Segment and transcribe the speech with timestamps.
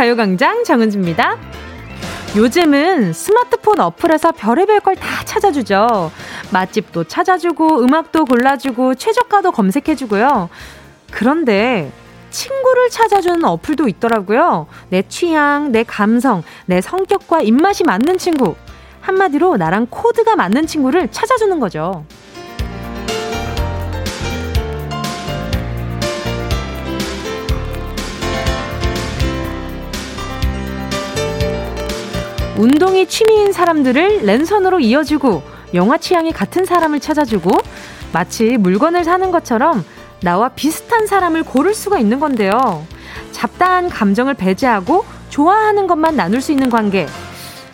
[0.00, 1.36] 가요광장 정은지입니다.
[2.34, 6.10] 요즘은 스마트폰 어플에서 별의별 걸 다 찾아주죠.
[6.50, 10.48] 맛집도 찾아주고, 음악도 골라주고, 최저가도 검색해주고요.
[11.10, 11.92] 그런데
[12.30, 14.68] 친구를 찾아주는 어플도 있더라고요.
[14.88, 18.54] 내 취향, 내 감성, 내 성격과 입맛이 맞는 친구.
[19.02, 22.06] 한마디로 나랑 코드가 맞는 친구를 찾아주는 거죠.
[32.60, 35.42] 운동이 취미인 사람들을 랜선으로 이어주고
[35.72, 37.50] 영화 취향이 같은 사람을 찾아주고
[38.12, 39.82] 마치 물건을 사는 것처럼
[40.20, 42.84] 나와 비슷한 사람을 고를 수가 있는 건데요.
[43.32, 47.06] 잡다한 감정을 배제하고 좋아하는 것만 나눌 수 있는 관계.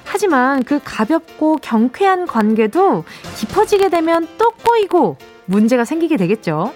[0.05, 3.03] 하지만 그 가볍고 경쾌한 관계도
[3.39, 6.73] 깊어지게 되면 또 꼬이고 문제가 생기게 되겠죠.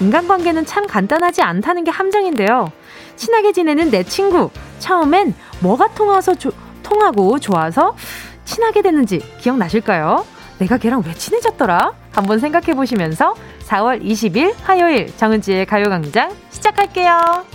[0.00, 2.72] 인간관계는 참 간단하지 않다는 게 함정인데요.
[3.16, 4.48] 친하게 지내는 내 친구.
[4.78, 6.52] 처음엔 뭐가 통해서 조,
[6.90, 7.96] 통하고 좋아서
[8.44, 10.26] 친하게 됐는지 기억나실까요?
[10.58, 11.94] 내가 걔랑 왜 친해졌더라?
[12.10, 13.34] 한번 생각해 보시면서
[13.68, 17.46] 4월 20일 화요일 정은지의 가요광장 시작할게요.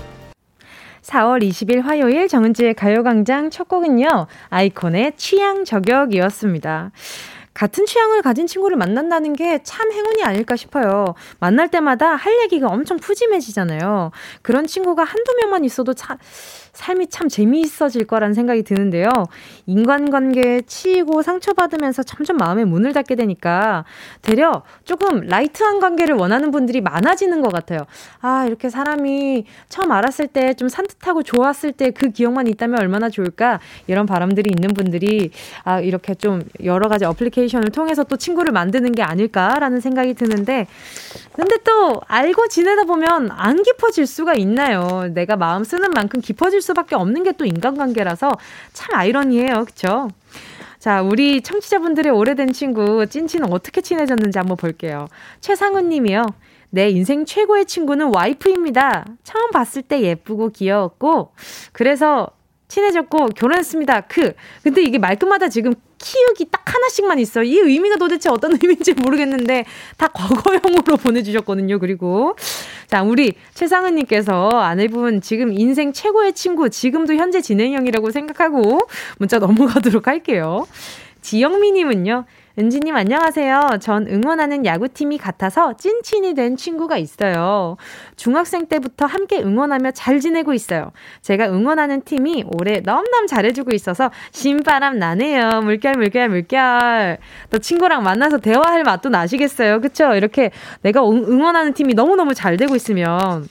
[1.04, 6.92] 4월 20일 화요일 정은지의 가요광장 첫 곡은요, 아이콘의 취향 저격이었습니다.
[7.54, 11.14] 같은 취향을 가진 친구를 만난다는 게 참 행운이 아닐까 싶어요.
[11.40, 14.12] 만날 때마다 할 얘기가 엄청 푸짐해지잖아요.
[14.42, 16.18] 그런 친구가 한두 명만 있어도 참,
[16.76, 19.10] 삶이 참 재미있어질 거란 생각이 드는데요.
[19.66, 23.86] 인간관계에 치이고 상처받으면서 점점 마음의 문을 닫게 되니까
[24.22, 27.80] 되려 조금 light한 관계를 원하는 분들이 많아지는 것 같아요.
[28.22, 33.60] 아, 이렇게 사람이 처음 알았을 때 좀 산뜻하고 좋았을 때 그 기억만 있다면 얼마나 좋을까?
[33.88, 35.32] 이런 바람들이 있는 분들이
[35.64, 40.68] 아, 이렇게 좀 여러 가지 어플리케이션을 통해서 또 친구를 만드는 게 아닐까라는 생각이 드는데
[41.36, 45.10] 근데 또 알고 지내다 보면 안 깊어질 수가 있나요?
[45.14, 48.32] 내가 마음 쓰는 만큼 깊어질 수밖에 없는 게 또 인간관계라서
[48.74, 49.66] 참 아이러니해요.
[49.66, 50.08] 그쵸?
[50.80, 55.08] 자, 우리 청취자분들의 오래된 친구, 찐친은 어떻게 친해졌는지 한번 볼게요.
[55.42, 56.24] 최상훈 님이요.
[56.70, 59.06] 내 인생 최고의 친구는 와이프입니다.
[59.24, 61.34] 처음 봤을 때 예쁘고 귀여웠고,
[61.72, 62.30] 그래서
[62.68, 64.02] 친해졌고 결혼했습니다.
[64.02, 65.74] 그 근데 이게 말끝마다 지금
[66.06, 67.44] 키읔이 딱 하나씩만 있어요.
[67.44, 69.66] 이 의미가 도대체 어떤 의미인지 모르겠는데
[69.98, 71.80] 다 과거형으로 보내주셨거든요.
[71.80, 72.36] 그리고
[72.88, 78.80] 자 우리 최상은님께서 아내분 지금 인생 최고의 친구 지금도 현재 진행형이라고 생각하고
[79.18, 80.68] 문자 넘어가도록 할게요.
[81.22, 82.26] 지영미님은요.
[82.58, 83.80] 은지님 안녕하세요.
[83.82, 87.76] 전 응원하는 야구팀이 같아서 찐친이 된 친구가 있어요.
[88.16, 90.94] 중학생 때부터 함께 응원하며 잘 지내고 있어요.
[91.22, 95.64] 제가 응원하는 팀이 올해 너무너무 잘해주고 있어서 신바람 나네요.
[95.64, 97.18] 물결 물결 물결.
[97.50, 99.82] 또 친구랑 만나서 대화할 맛도 나시겠어요.
[99.82, 100.14] 그쵸?
[100.14, 100.52] 이렇게
[100.82, 103.50] 내가 응원하는 팀이 너무너무 잘 되고 있으면.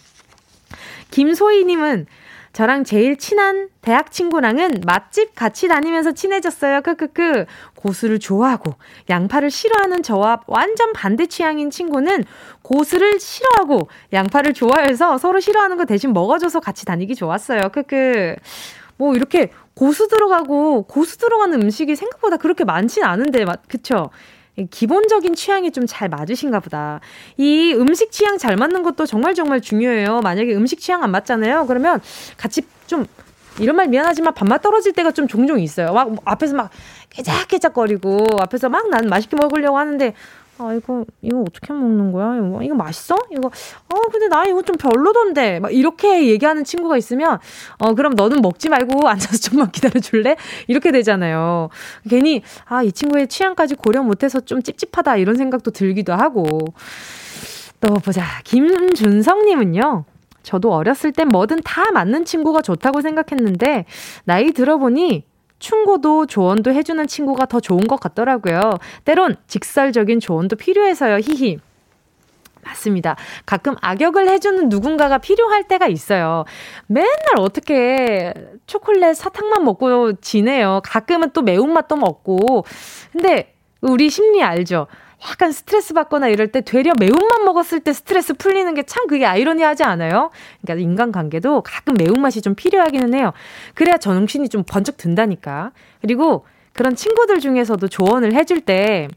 [1.10, 2.06] 김소희님은
[2.54, 6.82] 저랑 제일 친한 대학 친구랑은 맛집 같이 다니면서 친해졌어요.
[6.82, 7.46] 크크크.
[7.74, 8.74] 고수를 좋아하고
[9.10, 12.24] 양파를 싫어하는 저와 완전 반대 취향인 친구는
[12.62, 17.70] 고수를 싫어하고 양파를 좋아해서 서로 싫어하는 거 대신 먹어줘서 같이 다니기 좋았어요.
[17.72, 18.36] 크크.
[18.96, 24.10] 뭐 이렇게 고수 들어가고 고수 들어가는 음식이 생각보다 그렇게 많진 않은데, 그쵸?
[24.70, 27.00] 기본적인 취향이 좀 잘 맞으신가 보다.
[27.36, 30.20] 이 음식 취향 잘 맞는 것도 정말 정말 중요해요.
[30.22, 31.66] 만약에 음식 취향 안 맞잖아요.
[31.66, 32.00] 그러면
[32.36, 33.06] 같이 좀
[33.60, 35.92] 이런 말 미안하지만 밥맛 떨어질 때가 좀 종종 있어요.
[35.92, 36.70] 막 앞에서 막
[37.10, 40.14] 깨작깨작거리고 앞에서 막 난 맛있게 먹으려고 하는데
[40.58, 42.36] 아, 이거, 이거 어떻게 먹는 거야?
[42.36, 43.16] 이거, 이거 맛있어?
[43.32, 45.58] 이거, 어, 근데 나 이거 좀 별로던데.
[45.58, 47.38] 막 이렇게 얘기하는 친구가 있으면,
[47.78, 50.36] 어, 그럼 너는 먹지 말고 앉아서 좀만 기다려 줄래?
[50.68, 51.70] 이렇게 되잖아요.
[52.08, 55.16] 괜히, 아, 이 친구의 취향까지 고려 못해서 좀 찝찝하다.
[55.16, 56.60] 이런 생각도 들기도 하고.
[57.80, 58.24] 또 보자.
[58.44, 60.04] 김준성님은요.
[60.44, 63.86] 저도 어렸을 땐 뭐든 다 맞는 친구가 좋다고 생각했는데,
[64.24, 65.24] 나이 들어보니
[65.64, 68.74] 충고도 조언도 해주는 친구가 더 좋은 것 같더라고요.
[69.06, 71.20] 때론 직설적인 조언도 필요해서요.
[71.20, 71.58] 히히.
[72.62, 73.16] 맞습니다.
[73.46, 76.44] 가끔 악역을 해주는 누군가가 필요할 때가 있어요.
[76.86, 78.34] 맨날 어떻게
[78.66, 80.82] 초콜릿 사탕만 먹고 지내요.
[80.84, 82.64] 가끔은 또 매운맛도 먹고.
[83.12, 84.86] 근데 우리 심리 알죠?
[85.28, 89.82] 약간 스트레스 받거나 이럴 때 되려 매운맛 먹었을 때 스트레스 풀리는 게 참 그게 아이러니하지
[89.82, 90.30] 않아요?
[90.62, 93.32] 그러니까 인간관계도 가끔 매운맛이 좀 필요하기는 해요.
[93.74, 95.72] 그래야 정신이 좀 번쩍 든다니까.
[96.00, 96.44] 그리고
[96.74, 99.08] 그런 친구들 중에서도 조언을 해줄 때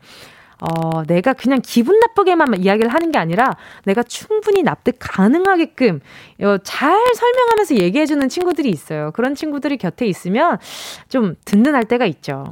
[0.60, 6.00] 어, 내가 그냥 기분 나쁘게만 이야기를 하는 게 아니라 내가 충분히 납득 가능하게끔
[6.42, 9.12] 어, 잘 설명하면서 얘기해주는 친구들이 있어요.
[9.12, 10.58] 그런 친구들이 곁에 있으면
[11.10, 12.46] 좀 든든할 때가 있죠.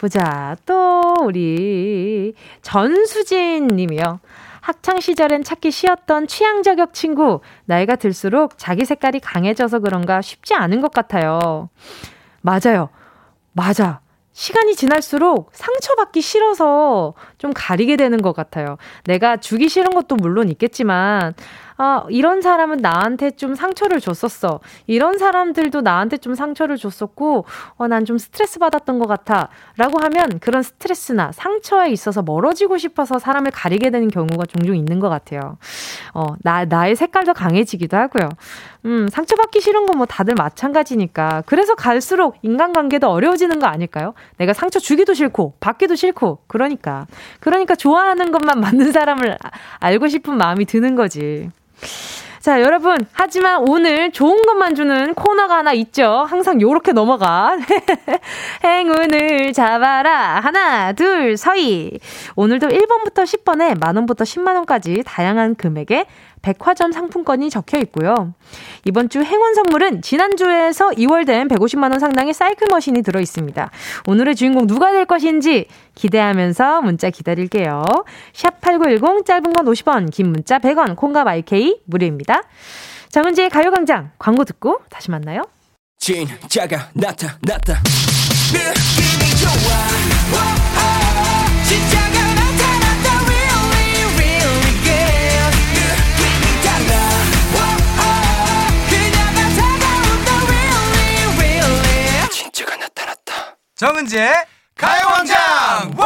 [0.00, 0.56] 보자.
[0.64, 2.32] 또, 우리
[2.62, 4.20] 전수진 님이요.
[4.62, 10.80] 학창 시절엔 찾기 쉬웠던 취향 저격 친구, 나이가 들수록 자기 색깔이 강해져서 그런가 쉽지 않은
[10.80, 11.68] 것 같아요.
[12.40, 12.88] 맞아요.
[13.52, 14.00] 맞아.
[14.32, 18.78] 시간이 지날수록 상처받기 싫어서 좀 가리게 되는 것 같아요.
[19.04, 21.34] 내가 주기 싫은 것도 물론 있겠지만,
[21.82, 24.60] 아, 이런 사람은 나한테 좀 상처를 줬었어.
[24.86, 27.46] 이런 사람들도 나한테 좀 상처를 줬었고,
[27.78, 29.48] 어, 난 좀 스트레스 받았던 것 같아.
[29.78, 35.08] 라고 하면 그런 스트레스나 상처에 있어서 멀어지고 싶어서 사람을 가리게 되는 경우가 종종 있는 것
[35.08, 35.56] 같아요.
[36.12, 38.28] 어, 나, 나의 색깔도 강해지기도 하고요.
[38.86, 41.42] 음, 상처받기 싫은 건 뭐 다들 마찬가지니까.
[41.46, 44.14] 그래서 갈수록 인간관계도 어려워지는 거 아닐까요?
[44.38, 47.06] 내가 상처 주기도 싫고, 받기도 싫고, 그러니까.
[47.40, 49.36] 그러니까 좋아하는 것만 맞는 사람을
[49.78, 51.50] 알고 싶은 마음이 드는 거지.
[52.40, 52.96] 자, 여러분.
[53.12, 56.24] 하지만 오늘 좋은 것만 주는 코너가 하나 있죠.
[56.26, 57.58] 항상 요렇게 넘어가.
[58.64, 60.40] 행운을 잡아라.
[60.40, 61.98] 하나, 둘, 서희.
[62.36, 66.06] 오늘도 1번부터 10번에 만원부터 10만원까지 다양한 금액의
[66.42, 68.34] 백화점 상품권이 적혀 있고요.
[68.84, 73.70] 이번 주 행운 선물은 지난주에서 2월된 150만원 상당의 사이클 머신이 들어 있습니다.
[74.06, 77.82] 오늘의 주인공 누가 될 것인지 기대하면서 문자 기다릴게요.
[78.32, 82.42] 샵8910 짧은 건 50원, 긴 문자 100원, 콩과 마이케이 무료입니다.
[83.10, 85.42] 정은지의 가요광장 광고 듣고 다시 만나요.
[85.98, 87.82] 진짜가 나타났다.
[88.52, 90.69] 느낌이 좋아.
[103.80, 104.30] 정은지의
[104.76, 105.96] 가요광장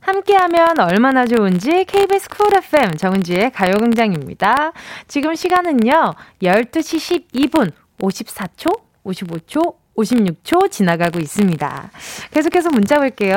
[0.00, 4.72] 함께하면 얼마나 좋은지 KBS 쿨 FM 정은지의 가요광장입니다.
[5.06, 11.90] 지금 시간은요 12시 12분 54초, 55초, 56초 지나가고 있습니다.
[12.30, 13.36] 계속해서 문자 볼게요.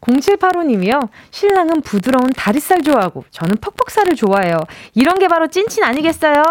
[0.00, 1.08] 0785님이요.
[1.32, 4.58] 신랑은 부드러운 다리살 좋아하고 저는 퍽퍽살을 좋아해요.
[4.94, 6.44] 이런 게 바로 찐친 아니겠어요?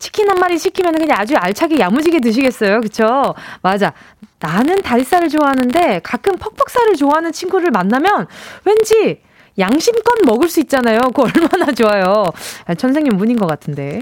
[0.00, 2.80] 치킨 한 마리 시키면 그냥 아주 알차게 야무지게 드시겠어요.
[2.80, 3.34] 그쵸?
[3.62, 3.92] 맞아.
[4.40, 8.26] 나는 다리살을 좋아하는데 가끔 퍽퍽살을 좋아하는 친구를 만나면
[8.64, 9.20] 왠지
[9.58, 11.00] 양심껏 먹을 수 있잖아요.
[11.12, 12.24] 그거 얼마나 좋아요.
[12.78, 14.00] 천생연 분인 것 같은데.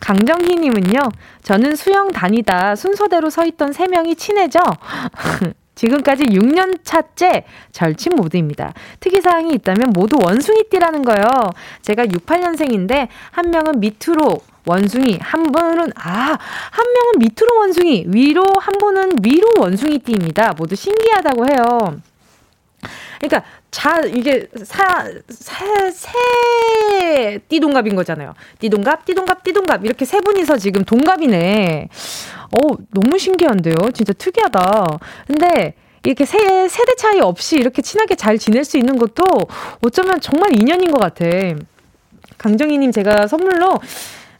[0.00, 0.98] 강정희님은요,
[1.42, 4.60] 저는 수영 다니다 순서대로 서 있던 세 명이 친해져.
[5.74, 8.74] 지금까지 6년 차째 절친 모드입니다.
[9.00, 11.24] 특이사항이 있다면 모두 원숭이띠라는 거요.
[11.80, 16.38] 제가 68년생인데 한 명은 밑으로 원숭이, 한 분은, 아,
[16.70, 20.54] 한 명은 밑으로 원숭이, 위로, 한 분은 위로 원숭이띠입니다.
[20.56, 22.00] 모두 신기하다고 해요.
[23.20, 28.34] 그러니까, 자, 이게, 사, 세, 세, 띠동갑인 거잖아요.
[28.58, 29.84] 띠동갑, 띠동갑, 띠동갑.
[29.84, 31.88] 이렇게 세 분이서 지금 동갑이네.
[32.52, 33.90] 어 너무 신기한데요?
[33.94, 34.86] 진짜 특이하다.
[35.26, 35.74] 근데,
[36.04, 39.24] 이렇게 세, 세대 차이 없이 이렇게 친하게 잘 지낼 수 있는 것도
[39.82, 41.24] 어쩌면 정말 인연인 것 같아.
[42.38, 43.78] 강정희님 제가 선물로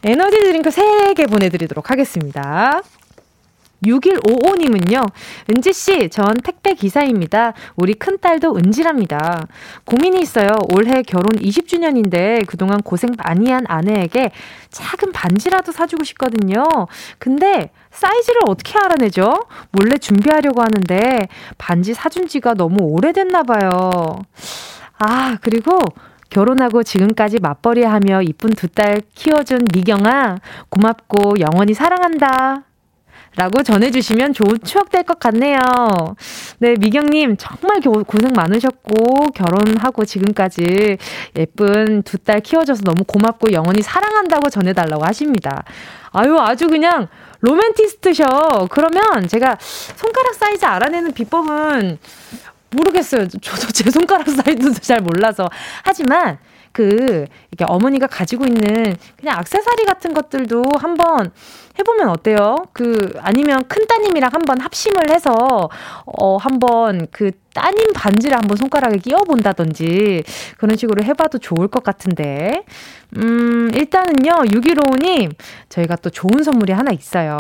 [0.05, 2.83] 에너지 드링크 3개 보내드리도록 하겠습니다.
[3.85, 5.05] 6155님은요,
[5.51, 7.53] 은지씨, 전 택배 기사입니다.
[7.77, 9.47] 우리 큰딸도 은지랍니다.
[9.85, 10.49] 고민이 있어요.
[10.73, 14.31] 올해 결혼 20주년인데 그동안 고생 많이 한 아내에게
[14.71, 16.65] 작은 반지라도 사주고 싶거든요.
[17.19, 19.33] 근데 사이즈를 어떻게 알아내죠?
[19.73, 21.29] 몰래 준비하려고 하는데
[21.59, 23.71] 반지 사준 지가 너무 오래됐나봐요.
[24.99, 25.81] 아, 그리고
[26.33, 30.37] 결혼하고 지금까지 맞벌이 하며 이쁜 두 딸 키워준 미경아,
[30.71, 32.65] 고맙고 영원히 사랑한다.
[33.35, 35.59] 라고 전해주시면 좋은 추억 될 것 같네요.
[36.59, 40.99] 네, 미경님, 정말 고생 많으셨고, 결혼하고 지금까지
[41.37, 45.65] 예쁜 두 딸 키워줘서 너무 고맙고, 영원히 사랑한다고 전해달라고 하십니다.
[46.13, 47.09] 아유, 아주 그냥
[47.41, 48.69] 로맨티스트셔.
[48.71, 51.99] 그러면 제가 손가락 사이즈 알아내는 비법은
[52.73, 53.29] 모르겠어요.
[53.29, 55.49] 저도 제 손가락 사이즈도 잘 몰라서.
[55.85, 56.39] 하지만
[56.73, 61.31] 그 이렇게 어머니가 가지고 있는 그냥 악세사리 같은 것들도 한번
[61.79, 62.57] 해보면 어때요?
[62.73, 65.71] 그 아니면 큰 따님이랑 한번 합심을 해서
[66.07, 70.23] 어 한번 그 따님 반지를 한번 손가락에 끼워 본다든지
[70.59, 72.65] 그런 식으로 해봐도 좋을 것 같은데
[73.17, 75.35] 음 일단은요 6155님
[75.69, 77.37] 저희가 또 좋은 선물이 하나 있어요.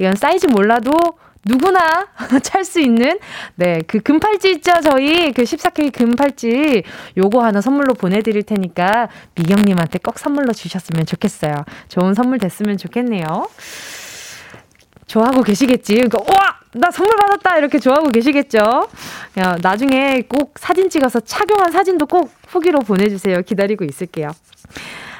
[0.00, 0.92] 이건 사이즈 몰라도
[1.44, 2.08] 누구나
[2.42, 3.18] 찰 수 있는
[3.56, 4.72] 네, 그 금팔찌 있죠?
[4.82, 6.82] 저희 그 14K 금팔찌
[7.16, 11.64] 요거 하나 선물로 보내 드릴 테니까 미경 님한테 꼭 선물로 주셨으면 좋겠어요.
[11.88, 13.48] 좋은 선물 됐으면 좋겠네요.
[15.06, 15.94] 좋아하고 계시겠지.
[15.94, 16.58] 그러니까 와!
[16.76, 18.58] 나 선물 받았다 이렇게 좋아하고 계시겠죠?
[19.38, 23.42] 야, 나중에 꼭 사진 찍어서 착용한 사진도 꼭 후기로 보내주세요.
[23.42, 24.30] 기다리고 있을게요.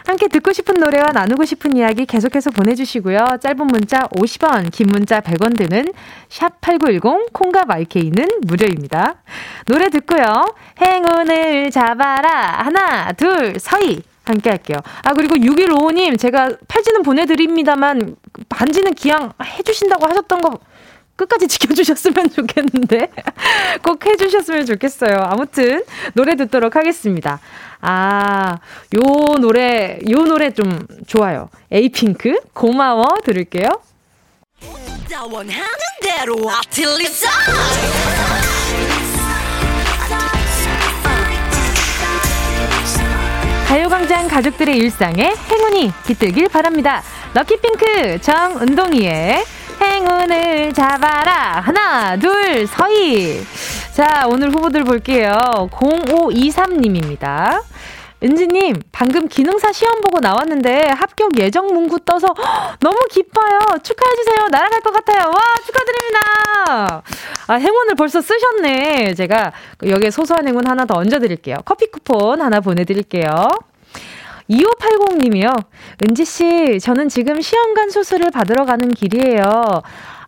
[0.06, 3.38] 함께 듣고 싶은 노래와 나누고 싶은 이야기 계속해서 보내주시고요.
[3.40, 5.86] 짧은 문자 50원, 긴 문자 100원 드는
[6.28, 9.22] 샵8910, 콩과 마이케이는 무료입니다.
[9.66, 10.54] 노래 듣고요.
[10.80, 12.64] 행운을 잡아라.
[12.64, 14.02] 하나, 둘, 서희.
[14.26, 14.78] 함께 할게요.
[15.02, 18.16] 아, 그리고 6155님, 제가 팔찌는 보내드립니다만,
[18.48, 20.58] 반지는 기양 해주신다고 하셨던 거
[21.16, 23.10] 끝까지 지켜주셨으면 좋겠는데.
[23.82, 25.16] 꼭 해주셨으면 좋겠어요.
[25.16, 27.40] 아무튼, 노래 듣도록 하겠습니다.
[27.80, 28.58] 아,
[28.96, 31.50] 요 노래, 요 노래 좀 좋아요.
[31.70, 33.04] 에이핑크, 고마워.
[33.24, 33.68] 들을게요.
[43.68, 47.02] 가요광장 가족들의 일상에 행운이 깃들길 바랍니다.
[47.34, 49.44] 럭키핑크 정은동이의
[49.80, 51.60] 행운을 잡아라.
[51.60, 53.44] 하나, 둘, 서희.
[53.92, 55.36] 자, 오늘 후보들 볼게요.
[55.70, 57.62] 0523님입니다.
[58.22, 62.28] 은지님, 방금 기능사 시험 보고 나왔는데 합격 예정 문구 떠서
[62.80, 63.58] 너무 기뻐요.
[63.82, 64.48] 축하해주세요.
[64.50, 65.28] 날아갈 것 같아요.
[65.28, 67.02] 와, 축하드립니다.
[67.48, 69.14] 아, 행운을 벌써 쓰셨네.
[69.14, 69.52] 제가
[69.86, 71.58] 여기에 소소한 행운 하나 더 얹어드릴게요.
[71.66, 73.48] 커피 쿠폰 하나 보내드릴게요.
[74.50, 75.64] 2580님이요.
[76.02, 79.42] 은지씨, 저는 지금 시험관 수술을 받으러 가는 길이에요.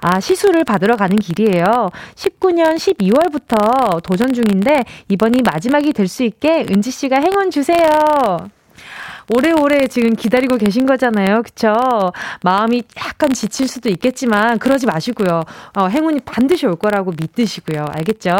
[0.01, 1.91] 아, 시술을 받으러 가는 길이에요.
[2.15, 7.89] 19년 12월부터 도전 중인데, 이번이 마지막이 될 수 있게 은지씨가 행운 주세요.
[9.29, 11.43] 오래오래 지금 기다리고 계신 거잖아요.
[11.43, 11.75] 그쵸?
[12.43, 15.43] 마음이 약간 지칠 수도 있겠지만, 그러지 마시고요.
[15.75, 17.85] 어, 행운이 반드시 올 거라고 믿으시고요.
[17.89, 18.31] 알겠죠?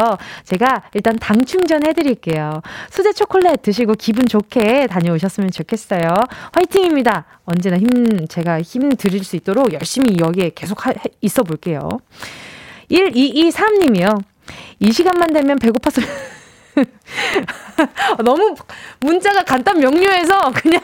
[0.45, 2.61] 제가 일단 당 충전 해드릴게요.
[2.89, 6.07] 수제 초콜릿 드시고 기분 좋게 다녀오셨으면 좋겠어요.
[6.53, 7.25] 화이팅입니다.
[7.45, 11.79] 언제나 힘, 제가 힘 드릴 수 있도록 열심히 여기에 계속 하, 있어 볼게요.
[12.91, 14.21] 1223님이요.
[14.79, 16.01] 이 시간만 되면 배고파서
[18.23, 18.55] 너무
[19.01, 20.81] 문자가 간단 명료해서 그냥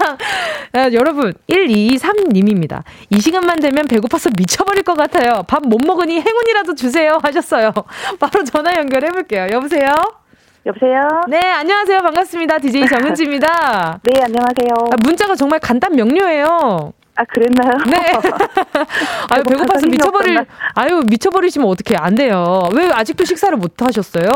[0.73, 2.83] 아, 여러분 1223님입니다.
[3.09, 5.43] 이 시간만 되면 배고파서 미쳐버릴 것 같아요.
[5.47, 7.71] 밥 못 먹으니 행운이라도 주세요 하셨어요.
[8.19, 9.47] 바로 전화 연결해 볼게요.
[9.51, 9.89] 여보세요?
[10.65, 11.01] 여보세요?
[11.29, 11.99] 네, 안녕하세요.
[11.99, 12.59] 반갑습니다.
[12.59, 13.99] DJ 정은지입니다.
[14.03, 14.73] 네, 안녕하세요.
[14.91, 16.93] 아, 문자가 정말 간단 명료해요.
[17.15, 17.77] 아, 그랬나요?
[17.85, 18.11] 네.
[19.29, 22.69] 아유, 배고파서 미쳐버릴, 아유, 미쳐버리시면 어떻게 안 돼요.
[22.73, 24.29] 왜 아직도 식사를 못 하셨어요?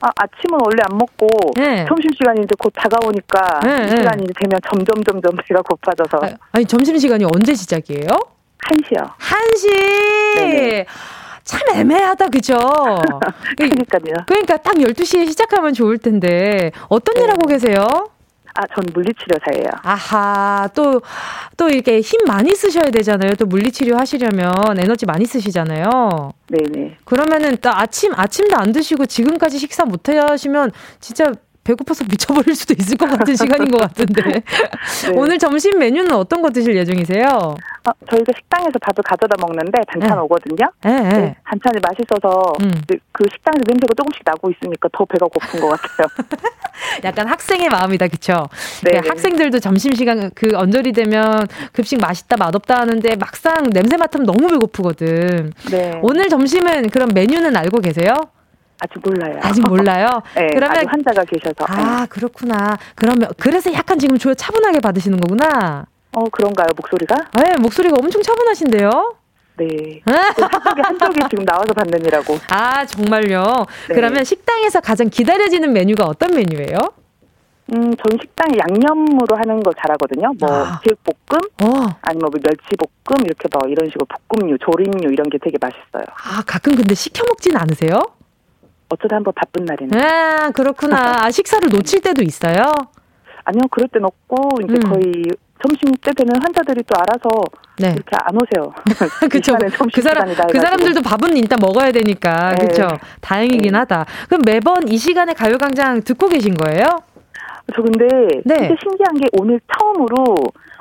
[0.00, 1.84] 아, 아침은 원래 안 먹고, 네.
[1.88, 3.96] 점심 시간이 이제 곧 다가오니까, 네, 이 네.
[4.00, 4.32] 시간이 네.
[4.40, 6.18] 되면 점점, 점점 배가 고파져서.
[6.26, 8.08] 아, 아니, 점심 시간이 언제 시작이에요?
[8.08, 9.10] 1시요.
[9.18, 10.34] 1시!
[10.36, 10.86] 네네.
[11.44, 12.56] 참 애매하다, 그죠?
[13.56, 14.24] 그러니까요.
[14.26, 17.22] 그러니까 딱 12시에 시작하면 좋을 텐데, 어떤 네.
[17.22, 18.08] 일 하고 계세요?
[18.56, 19.68] 아, 전 물리치료사예요.
[19.82, 21.02] 아하, 또,
[21.56, 23.34] 또 이렇게 힘 많이 쓰셔야 되잖아요.
[23.34, 26.32] 또 물리치료 하시려면 에너지 많이 쓰시잖아요.
[26.48, 26.96] 네네.
[27.04, 31.32] 그러면은 또 아침, 아침도 안 드시고 지금까지 식사 못 하시면 진짜
[31.66, 34.22] 배고파서 미쳐버릴 수도 있을 것 같은 시간인 것 같은데.
[34.40, 35.12] 네.
[35.14, 37.26] 오늘 점심 메뉴는 어떤 거 드실 예정이세요?
[37.26, 40.22] 어, 저희가 식당에서 밥을 가져다 먹는데 반찬 네.
[40.22, 40.70] 오거든요.
[40.82, 41.08] 네, 네.
[41.08, 41.36] 네.
[41.44, 42.70] 반찬이 맛있어서 음.
[42.88, 46.06] 그, 그 식당에서 냄새가 조금씩 나고 있으니까 더 배가 고픈 것 같아요.
[47.04, 48.48] 약간 학생의 마음이다, 그쵸?
[48.84, 49.00] 네.
[49.06, 55.52] 학생들도 점심시간 그 언저리 되면 급식 맛있다, 맛없다 하는데 막상 냄새 맡으면 너무 배고프거든.
[55.70, 55.92] 네.
[56.02, 58.14] 오늘 점심은 그럼 메뉴는 알고 계세요?
[58.78, 59.40] 아직 몰라요.
[59.42, 60.22] 아직 몰라요?
[60.36, 61.64] 네, 그러면 환자가 계셔서.
[61.66, 62.06] 아, 네.
[62.08, 62.76] 그렇구나.
[62.94, 65.86] 그러면 그래서 약간 지금 조여 차분하게 받으시는 거구나.
[66.12, 67.14] 어, 그런가요, 목소리가?
[67.34, 69.16] 네, 목소리가 엄청 차분하신데요?
[69.58, 70.02] 네.
[70.04, 72.38] 한쪽에 한쪽이 지금 나와서 받느니라고.
[72.50, 73.42] 아, 정말요?
[73.88, 73.94] 네.
[73.94, 76.78] 그러면 식당에서 가장 기다려지는 메뉴가 어떤 메뉴예요?
[77.72, 80.32] 음, 저는 식당에 양념으로 하는 거 잘하거든요.
[80.38, 80.80] 뭐, 아.
[80.84, 81.98] 제육볶음, 어.
[82.02, 86.04] 아니면 뭐 멸치볶음, 이렇게 뭐 이런 식으로 볶음류, 조림류 이런 게 되게 맛있어요.
[86.08, 87.98] 아, 가끔 근데 시켜 먹진 않으세요?
[88.88, 90.00] 어쩌다 한번 바쁜 날에는.
[90.00, 91.24] 아, 그렇구나.
[91.24, 92.72] 아, 식사를 놓칠 때도 있어요?
[93.44, 94.90] 아니요, 그럴 땐 없고, 이제 음.
[94.92, 95.24] 거의
[95.62, 97.44] 점심 때 되면 환자들이 또 알아서
[97.78, 97.92] 네.
[97.92, 98.72] 이렇게 안 오세요.
[99.30, 99.56] 그렇죠.
[99.92, 102.66] 그 사람 그 사람들도 밥은 일단 먹어야 되니까 네.
[102.66, 102.88] 그렇죠.
[103.20, 103.78] 다행이긴 네.
[103.78, 104.06] 하다.
[104.28, 106.84] 그럼 매번 이 시간에 가요광장 듣고 계신 거예요?
[107.74, 108.06] 저 근데
[108.44, 108.68] 네.
[108.68, 110.36] 진짜 신기한 게 오늘 처음으로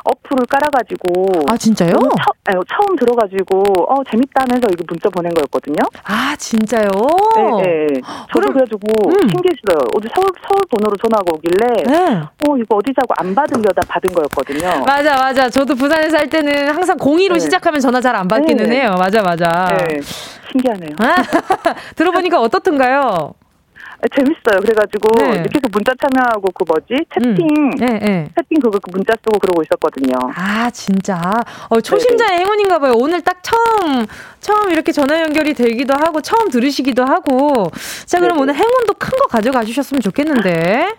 [0.06, 1.90] 어플을 깔아가지고 아 진짜요?
[1.94, 5.78] 처, 네, 처음 들어가지고 어 재밌다면서 이거 문자 보낸 거였거든요.
[6.04, 6.90] 아 진짜요?
[7.36, 8.02] 네, 네.
[8.34, 9.30] 저도 그래가지고 음.
[9.30, 9.78] 신기했어요.
[9.96, 12.22] 어제 서울 서울 번호로 전화가 오길래 네.
[12.48, 14.84] 어 이거 어디 자고 안 받으려다 받은 거였거든요.
[14.86, 15.50] 맞아 맞아.
[15.50, 17.40] 저도 부산에 살 때는 항상 02로 네.
[17.40, 18.82] 시작하면 전화 잘 안 받기는 네.
[18.82, 18.96] 해요.
[18.98, 19.76] 맞아 맞아.
[19.90, 20.00] 네.
[20.52, 20.96] 신기하네요.
[21.98, 23.34] 들어보니까 어떻던가요?
[24.16, 24.60] 재밌어요.
[24.62, 25.44] 그래가지고 네.
[25.52, 27.70] 계속 문자 참여하고 그 뭐지 채팅, 음.
[27.72, 28.30] 네, 네.
[28.36, 30.16] 채팅 그거 그 문자 쓰고 그러고 있었거든요.
[30.36, 31.20] 아 진짜.
[31.70, 32.94] 어, 초심자의 행운인가봐요.
[32.98, 34.06] 오늘 딱 처음
[34.46, 37.72] 처음 이렇게 전화 연결이 되기도 하고 처음 들으시기도 하고.
[38.06, 38.42] 자 그럼 네네.
[38.44, 40.52] 오늘 행운도 큰 거 가져가 주셨으면 좋겠는데.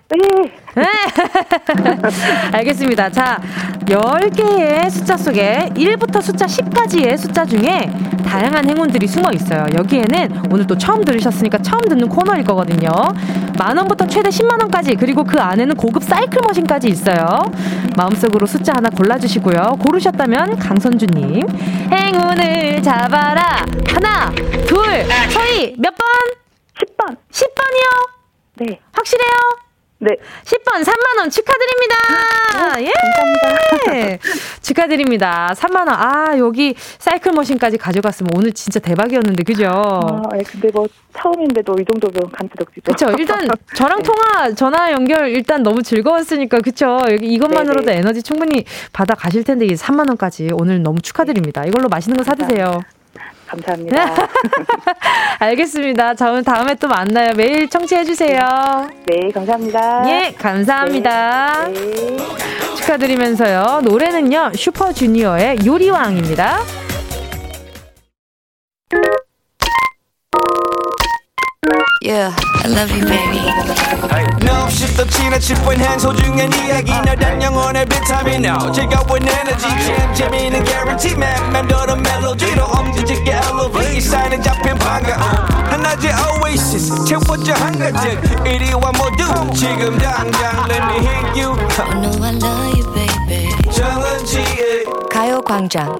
[0.08, 0.52] 네.
[0.74, 0.84] 네.
[2.52, 3.10] 알겠습니다.
[3.10, 3.40] 자
[3.86, 7.90] 10개의 숫자 속에 1부터 숫자 10까지의 숫자 중에
[8.26, 9.66] 다양한 행운들이 숨어 있어요.
[9.74, 12.88] 여기에는 오늘 또 처음 들으셨으니까 처음 듣는 코너일 거거든요.
[13.58, 17.26] 만 원부터 최대 10만 원까지 그리고 그 안에는 고급 사이클 머신까지 있어요.
[17.96, 19.78] 마음속으로 숫자 하나 골라주시고요.
[19.84, 21.42] 고르셨다면 강선주님
[21.90, 24.30] 행운을 잡아라 하나
[24.66, 26.06] 둘 서희 몇 번?
[26.78, 28.08] 10번 10번이요?
[28.56, 29.65] 네 확실해요?
[30.06, 30.16] 네.
[30.44, 31.96] 10번 3만 원 축하드립니다.
[32.54, 32.92] 아, 예.
[32.92, 34.18] 감사합니다.
[34.62, 35.52] 축하드립니다.
[35.56, 35.88] 3만 원.
[35.90, 39.66] 아, 여기 사이클 머신까지 가져갔으면 오늘 진짜 대박이었는데, 그죠?
[39.66, 40.86] 아, 예, 근데 뭐,
[41.18, 42.82] 처음인데도 이 정도면 간지덕지죠.
[42.92, 43.06] 그쵸.
[43.18, 46.98] 일단, 저랑 통화, 전화 연결 일단 너무 즐거웠으니까, 그쵸.
[47.10, 47.98] 여기 이것만으로도 네네.
[47.98, 51.64] 에너지 충분히 받아 가실 텐데, 이 3만 원까지 오늘 너무 축하드립니다.
[51.64, 52.80] 이걸로 맛있는 거 사 드세요.
[53.46, 54.28] 감사합니다.
[55.38, 56.14] 알겠습니다.
[56.14, 57.32] 자, 오늘 다음에 또 만나요.
[57.36, 58.38] 매일 청취해주세요.
[59.06, 60.04] 네, 감사합니다.
[60.08, 61.68] 예, 감사합니다.
[61.68, 61.72] 네.
[61.72, 62.16] 네.
[62.76, 63.82] 축하드리면서요.
[63.82, 66.58] 노래는요, 슈퍼주니어의 요리왕입니다.
[72.06, 72.30] Yeah,
[72.62, 73.42] I love you, baby.
[74.46, 76.92] No, 없이 또 지나칠 뻔한 소중한 이야기.
[76.92, 78.44] 너란 영혼의 비타민.
[78.44, 79.66] No 즐거운 에너지.
[79.84, 83.96] 잼 재미있는 guarantee man 맘대로 멜로디로 엉지짓게 elevate.
[83.96, 85.20] 이 사인은 잡힌 반가움.
[85.68, 87.04] 하나의 oasis.
[87.06, 91.58] 채워져 한 가득 이리와 모두 지금 당장 let me hit you.
[91.76, 93.72] I know I love you, baby.
[93.72, 95.98] 정은지의 가요광장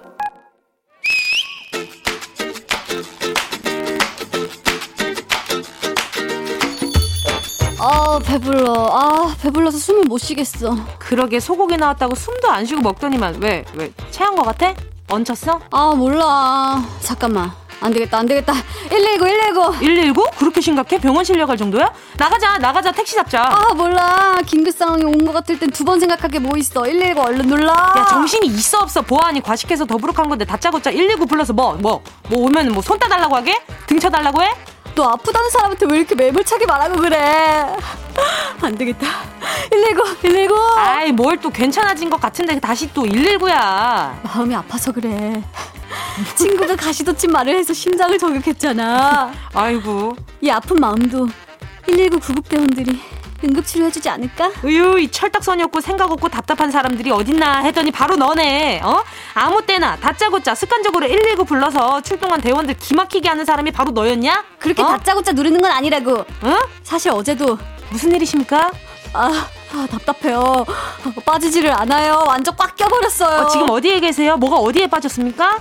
[7.89, 13.65] 아 배불러 아 배불러서 숨을 못 쉬겠어 그러게 소고기 나왔다고 숨도 안 쉬고 먹더니만 왜
[13.75, 14.75] 왜 체한 거 같아?
[15.09, 15.61] 얹혔어?
[15.71, 18.55] 아 몰라 잠깐만 안 되겠다 안 되겠다
[18.91, 20.25] 119 119 119?
[20.39, 20.99] 그렇게 심각해?
[20.99, 21.93] 병원 실려갈 정도야?
[22.17, 26.29] 나가자 나가자 택시 잡자 아 몰라 긴급 상황이 온 것 같을 땐 두 번 생각할
[26.31, 31.27] 게뭐 있어 119 얼른 눌러 야 정신이 있어 없어 보안이 과식해서 더부룩한 건데 다짜고짜 119
[31.27, 32.01] 불러서 뭐 뭐
[32.31, 33.63] 뭐 오면 뭐 손 따달라고 하게?
[33.87, 34.49] 등 쳐달라고 해?
[34.97, 37.77] 너 아프다는 사람한테 왜 이렇게 매몰차게 말하고 그래?
[38.63, 39.07] 안 되겠다.
[39.71, 40.55] 119, 119.
[40.79, 44.19] 아이, 뭘 또 괜찮아진 것 같은데 다시 또 119야.
[44.25, 45.43] 마음이 아파서 그래.
[46.35, 49.33] 친구가 가시돋친 말을 해서 심장을 저격했잖아.
[49.53, 50.17] 아이고.
[50.41, 51.29] 이 아픈 마음도
[51.87, 52.99] 119 구급대원들이
[53.45, 54.51] 응급치료해주지 않을까?
[54.65, 58.81] 으유, 이 철딱선이 없고 생각 없고 답답한 사람들이 어딨나 했더니 바로 너네.
[58.83, 59.03] 어?
[59.35, 64.45] 아무 때나 다짜고짜 습관적으로 119 불러서 출동한 대원들 기막히게 하는 사람이 바로 너였냐?
[64.59, 64.87] 그렇게 어?
[64.87, 66.19] 다짜고짜 누르는 건 아니라고.
[66.19, 66.59] 어?
[66.83, 67.59] 사실 어제도
[67.91, 68.71] 무슨 일이십니까?
[69.13, 70.65] 아, 아 답답해요.
[71.25, 72.25] 빠지지를 않아요.
[72.27, 73.45] 완전 꽉 껴버렸어요.
[73.45, 74.37] 어, 지금 어디에 계세요?
[74.37, 75.59] 뭐가 어디에 빠졌습니까?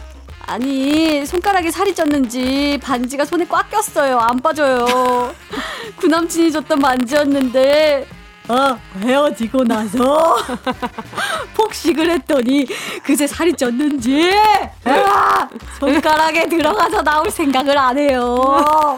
[0.48, 4.18] 아니 손가락에 살이 쪘는지 반지가 손에 꽉 꼈어요.
[4.20, 5.34] 안 빠져요.
[5.98, 8.08] 구남친이 줬던 반지였는데
[8.48, 10.38] 아, 헤어지고 나서
[11.56, 12.68] 폭식을 했더니
[13.04, 14.32] 그새 살이 쪘는지
[14.86, 15.48] 아,
[15.80, 18.22] 손가락에 들어가서 나올 생각을 안 해요.
[18.24, 18.98] 어,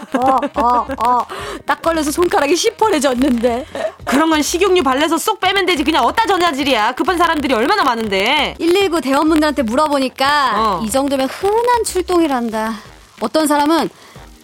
[0.55, 1.25] 어, 어.
[1.65, 3.65] 딱 걸려서 손가락이 시퍼레졌는데.
[4.05, 5.83] 그런 건 식용유 발라서 쏙 빼면 되지.
[5.83, 6.93] 그냥 어디다 전화질이야.
[6.93, 8.55] 급한 사람들이 얼마나 많은데.
[8.59, 10.81] 119 대원분들한테 물어보니까 어.
[10.85, 12.73] 이 정도면 흔한 출동이란다.
[13.19, 13.89] 어떤 사람은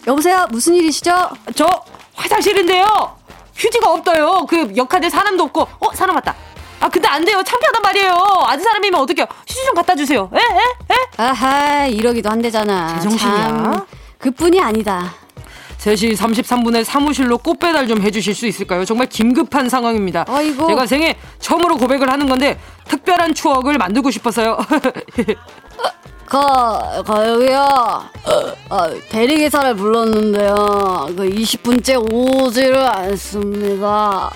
[0.08, 1.30] 여보세요 무슨 일이시죠?
[1.56, 1.66] 저
[2.16, 3.23] 화장실인데요.
[3.56, 4.46] 휴지가 없어요.
[4.48, 6.36] 그 역할들 사람도 없고, 어, 사람 왔다.
[6.80, 7.42] 아, 근데 안 돼요.
[7.44, 8.12] 창피하단 말이에요.
[8.46, 9.26] 아는 사람이면 어떡해요.
[9.48, 10.30] 휴지 좀 갖다 주세요.
[10.34, 10.38] 에?
[10.38, 10.96] 에?
[10.96, 10.96] 에?
[11.18, 12.96] 아하, 이러기도 한대잖아.
[13.00, 13.86] 제정신이야.
[14.18, 15.14] 그뿐이 아니다.
[15.78, 18.86] 3시 33분에 사무실로 꽃 배달 좀 해주실 수 있을까요?
[18.86, 20.26] 정말 긴급한 상황입니다.
[20.30, 20.68] 아이고.
[20.68, 24.58] 제가 생애 처음으로 고백을 하는 건데 특별한 추억을 만들고 싶어서요.
[26.34, 27.60] 가, 가요기요.
[28.70, 30.56] 아, 대리기사를 불렀는데요.
[31.16, 34.32] 그 20분째 오지를 않습니다.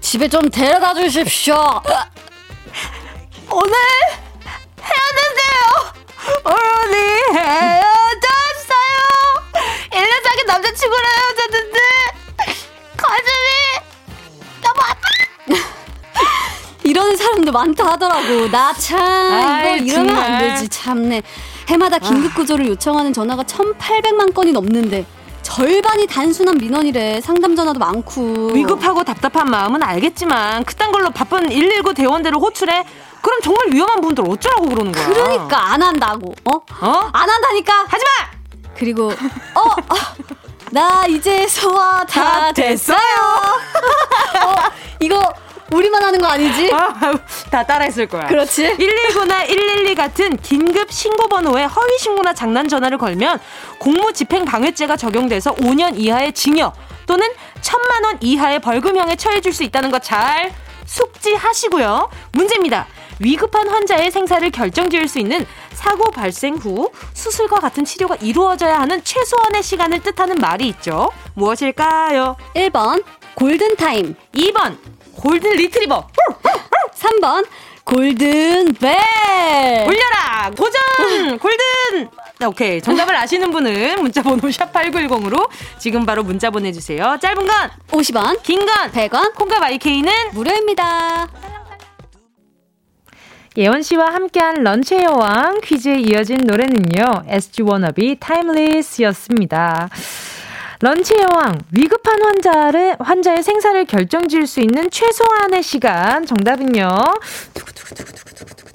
[0.00, 1.54] 집에 좀 데려다 주십시오.
[3.52, 3.72] 오늘
[4.80, 5.92] 헤어졌어요.
[6.42, 6.96] 어머니
[7.38, 8.98] 헤어졌어요.
[9.92, 11.78] 1년 사귄 남자친구랑 헤어졌는데
[12.96, 13.48] 가슴이
[14.60, 15.79] 너무 아파.
[16.90, 18.48] 이러는 사람도 많다 하더라고.
[18.50, 18.98] 나 참,
[19.86, 20.68] 이거 이러면 안 되지.
[20.68, 21.22] 참네.
[21.68, 25.06] 해마다 긴급구조를 요청하는 전화가 1,800만 건이 넘는데,
[25.42, 27.20] 절반이 단순한 민원이래.
[27.20, 28.50] 상담 전화도 많고.
[28.54, 32.84] 위급하고 답답한 마음은 알겠지만, 그딴 걸로 바쁜 119 대원들을 호출해?
[33.22, 35.06] 그럼 정말 위험한 분들 어쩌라고 그러는 거야?
[35.06, 36.34] 그러니까 안 한다고.
[36.44, 36.56] 어?
[36.56, 37.10] 어?
[37.12, 37.72] 안 한다니까.
[37.86, 38.40] 하지 마.
[38.76, 39.08] 그리고
[39.54, 40.40] 어, 어
[40.72, 42.96] 나 이제 소화 다, 다 됐어요.
[44.46, 44.54] 어,
[45.00, 45.20] 이거
[45.72, 46.70] 우리만 하는 거 아니지?
[46.72, 47.12] 아,
[47.50, 48.26] 다 따라했을 거야.
[48.26, 48.76] 그렇지.
[48.76, 53.38] 119나 112 같은 긴급 신고 번호에 허위 신고나 장난 전화를 걸면
[53.78, 56.74] 공무 집행 방해죄가 적용돼서 5년 이하의 징역
[57.06, 57.28] 또는
[57.60, 60.52] 1천만 원 이하의 벌금형에 처해질 수 있다는 거 잘
[60.86, 62.10] 숙지하시고요.
[62.32, 62.86] 문제입니다.
[63.20, 69.62] 위급한 환자의 생사를 결정지을 수 있는 사고 발생 후 수술과 같은 치료가 이루어져야 하는 최소한의
[69.62, 71.10] 시간을 뜻하는 말이 있죠.
[71.34, 72.36] 무엇일까요?
[72.56, 73.04] 1번
[73.34, 74.78] 골든타임 2번
[75.20, 76.06] 골든 리트리버.
[76.94, 77.46] 3번.
[77.84, 78.94] 골든 벨.
[79.86, 80.50] 올려라.
[80.54, 82.08] 도전 골든.
[82.38, 82.80] 네, 오케이.
[82.80, 87.18] 정답을 아시는 분은 문자번호 샵8910으로 지금 바로 문자 보내주세요.
[87.20, 88.42] 짧은 건 50원.
[88.42, 89.34] 긴 건 100원.
[89.34, 91.28] 콩과 마이케이는 무료입니다.
[93.56, 97.24] 예원 씨와 함께한 런치의 여왕 퀴즈에 이어진 노래는요.
[97.26, 99.88] SG 워너비 Timeless였습니다.
[100.82, 106.24] 런치의 여왕, 위급한 환자를, 환자의 생사를 결정 지을 수 있는 최소한의 시간.
[106.24, 106.88] 정답은요.
[107.52, 108.69] 두구두구두구두구두구.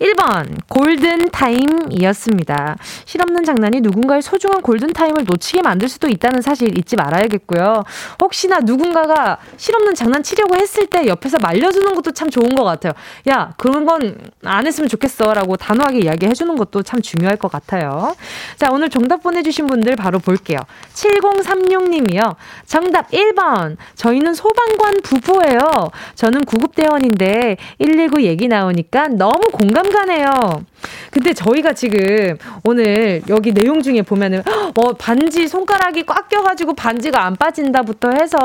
[0.00, 2.76] 1번 골든타임이었습니다.
[3.04, 7.84] 실없는 장난이 누군가의 소중한 골든타임을 놓치게 만들 수도 있다는 사실 잊지 말아야겠고요.
[8.20, 12.92] 혹시나 누군가가 실없는 장난 치려고 했을 때 옆에서 말려주는 것도 참 좋은 것 같아요.
[13.28, 14.00] 야 그런 건
[14.44, 18.14] 안 했으면 좋겠어 라고 단호하게 이야기해주는 것도 참 중요할 것 같아요.
[18.56, 20.58] 자 오늘 정답 보내주신 분들 바로 볼게요.
[20.94, 22.36] 7036님이요.
[22.66, 25.90] 정답 1번 저희는 소방관 부부예요.
[26.14, 30.64] 저는 구급대원인데 119 얘기 나오니까 너무 공감 가네요.
[31.10, 34.42] 근데 저희가 지금 오늘 여기 내용 중에 보면은
[34.74, 38.38] 어 반지 손가락이 꽉 껴가지고 반지가 안 빠진다부터 해서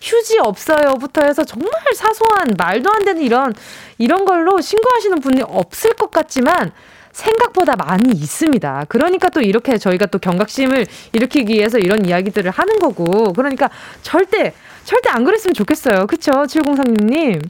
[0.00, 3.52] 휴지 없어요부터 해서 정말 사소한 말도 안 되는 이런
[3.98, 6.72] 이런 걸로 신고하시는 분이 없을 것 같지만
[7.12, 8.86] 생각보다 많이 있습니다.
[8.88, 13.70] 그러니까 또 이렇게 저희가 또 경각심을 일으키기 위해서 이런 이야기들을 하는 거고 그러니까
[14.02, 14.54] 절대
[14.84, 16.06] 절대 안 그랬으면 좋겠어요.
[16.06, 16.30] 그쵸?
[16.32, 17.42] 7036님.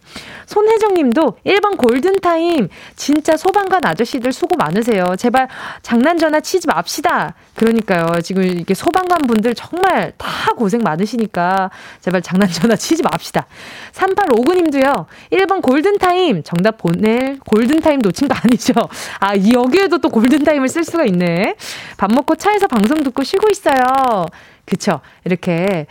[0.46, 2.68] 손혜정님도 1번 골든타임.
[2.96, 5.04] 진짜 소방관 아저씨들 수고 많으세요.
[5.18, 5.48] 제발
[5.82, 7.34] 장난 전화 치지 맙시다.
[7.54, 8.20] 그러니까요.
[8.22, 13.46] 지금 이게 소방관 분들 정말 다 고생 많으시니까 제발 장난 전화 치지 맙시다.
[13.92, 15.06] 3859님도요.
[15.32, 16.42] 1번 골든타임.
[16.42, 18.74] 정답 보낼 골든타임 놓친 거 아니죠?
[19.20, 21.56] 아, 여기에도 또 골든타임을 쓸 수가 있네.
[21.96, 24.26] 밥 먹고 차에서 방송 듣고 쉬고 있어요.
[24.64, 25.00] 그쵸?
[25.24, 25.86] 이렇게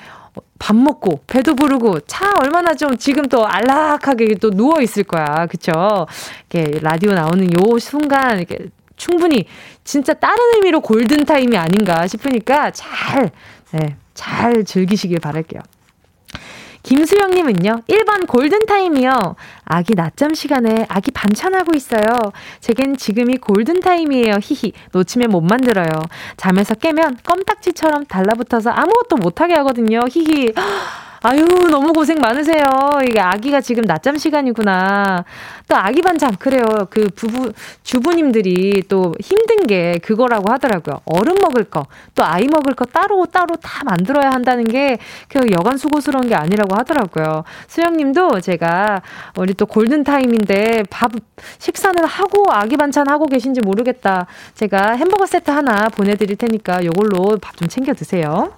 [0.59, 5.47] 밥 먹고 배도 부르고 차 얼마나 좀 지금 또 안락하게 또 누워 있을 거야.
[5.47, 5.71] 그쵸?
[6.49, 9.45] 이렇게 라디오 나오는 요 순간 이렇게 충분히
[9.83, 13.31] 진짜 다른 의미로 골든 타임이 아닌가 싶으니까 잘
[13.71, 15.61] 네, 잘 즐기시길 바랄게요.
[16.83, 19.35] 김수영님은요, 1번 골든타임이요.
[19.65, 22.03] 아기 낮잠 시간에 아기 반찬하고 있어요.
[22.59, 24.39] 제겐 지금이 골든타임이에요.
[24.41, 24.73] 히히.
[24.91, 25.87] 놓치면 못 만들어요.
[26.37, 29.99] 잠에서 깨면 껌딱지처럼 달라붙어서 아무것도 못하게 하거든요.
[30.09, 30.53] 히히.
[31.23, 32.63] 아유, 너무 고생 많으세요.
[33.07, 35.23] 이게 아기가 지금 낮잠 시간이구나.
[35.67, 36.63] 또 아기 반찬, 그래요.
[36.89, 37.53] 그 부부,
[37.83, 41.01] 주부님들이 또 힘든 게 그거라고 하더라고요.
[41.05, 44.97] 어른 먹을 거, 또 아이 먹을 거 따로 따로 다 만들어야 한다는 게
[45.29, 47.43] 그 여간 수고스러운 게 아니라고 하더라고요.
[47.67, 49.01] 수영님도 제가
[49.37, 51.11] 우리 또 골든타임인데 밥,
[51.59, 54.25] 식사는 하고 아기 반찬 하고 계신지 모르겠다.
[54.55, 58.53] 제가 햄버거 세트 하나 보내드릴 테니까 요걸로 밥 좀 챙겨 드세요.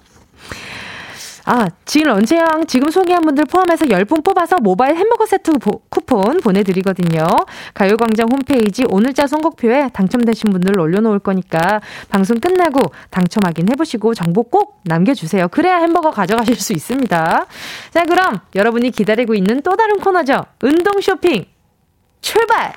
[1.46, 7.26] 아, 지금 런치형 지금 소개한 분들 포함해서 10분 뽑아서 모바일 햄버거 세트 보, 쿠폰 보내드리거든요.
[7.74, 12.80] 가요광장 홈페이지 오늘자 선곡표에 당첨되신 분들 올려놓을 거니까 방송 끝나고
[13.10, 15.48] 당첨 확인해보시고 정보 꼭 남겨주세요.
[15.48, 17.46] 그래야 햄버거 가져가실 수 있습니다.
[17.90, 20.46] 자, 그럼 여러분이 기다리고 있는 또 다른 코너죠.
[20.62, 21.44] 운동 쇼핑
[22.22, 22.72] 출발!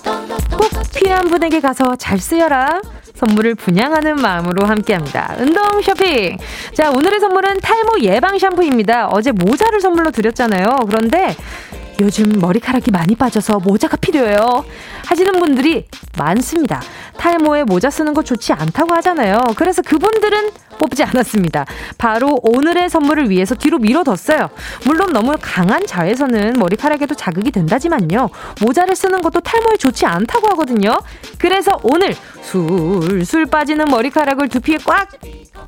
[0.00, 2.80] 꼭 필요한 분에게 가서 잘 쓰여라.
[3.14, 5.36] 선물을 분양하는 마음으로 함께합니다.
[5.38, 6.38] 운동 쇼핑.
[6.74, 9.08] 자, 오늘의 선물은 탈모 예방 샴푸입니다.
[9.08, 10.66] 어제 모자를 선물로 드렸잖아요.
[10.88, 11.36] 그런데
[12.00, 14.64] 요즘 머리카락이 많이 빠져서 모자가 필요해요.
[15.06, 15.86] 하시는 분들이
[16.18, 16.80] 많습니다.
[17.18, 19.38] 탈모에 모자 쓰는 거 좋지 않다고 하잖아요.
[19.56, 20.50] 그래서 그분들은
[20.82, 21.64] 뽑지 않았습니다.
[21.96, 24.50] 바로 오늘의 선물을 위해서 뒤로 밀어뒀어요.
[24.84, 28.30] 물론 너무 강한 자외선은 머리카락에도 자극이 된다지만요.
[28.60, 30.98] 모자를 쓰는 것도 탈모에 좋지 않다고 하거든요.
[31.38, 35.08] 그래서 오늘 술술 빠지는 머리카락을 두피에 꽉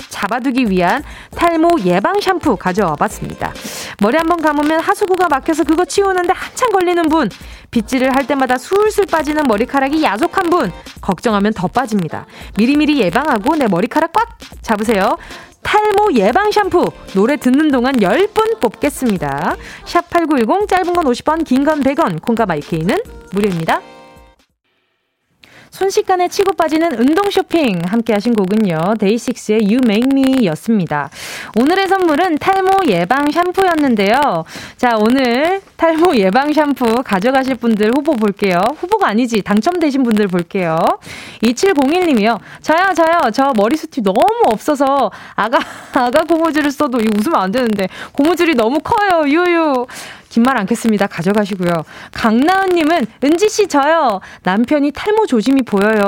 [0.08, 1.04] 잡아두기 위한
[1.36, 3.52] 탈모 예방 샴푸 가져와 봤습니다.
[4.00, 7.28] 머리 한번 감으면 하수구가 막혀서 그거 치우는데 한참 걸리는 분,
[7.70, 12.26] 빗질을 할 때마다 술술 빠지는 머리카락이 야속한 분, 걱정하면 더 빠집니다.
[12.56, 15.03] 미리미리 예방하고 내 머리카락 꽉 잡으세요.
[15.62, 19.56] 탈모 예방 샴푸 노래 듣는 동안 10분 뽑겠습니다.
[19.86, 22.98] 샵 8910 짧은 건 50원 긴 건 100원 콩가 마이케이는
[23.32, 23.80] 무료입니다.
[25.74, 28.94] 순식간에 치고 빠지는 운동 쇼핑 함께 하신 곡은요.
[29.00, 31.10] 데이식스의 You Make Me 였습니다.
[31.58, 34.44] 오늘의 선물은 탈모 예방 샴푸였는데요.
[34.76, 38.60] 자, 오늘 탈모 예방 샴푸 가져가실 분들 후보 볼게요.
[38.76, 39.42] 후보가 아니지.
[39.42, 40.78] 당첨되신 분들 볼게요.
[41.42, 42.38] 2701님이요.
[42.62, 43.32] 저요, 저요.
[43.32, 45.58] 저 머리숱이 너무 없어서 아가,
[45.92, 49.24] 아가 고무줄을 써도 이 웃으면 안 되는데 고무줄이 너무 커요.
[49.26, 49.86] 유유.
[50.34, 51.06] 긴 말 않겠습니다.
[51.06, 51.70] 가져가시고요.
[52.12, 54.20] 강나은님은 은지씨 저요.
[54.42, 56.04] 남편이 탈모 조짐이 보여요.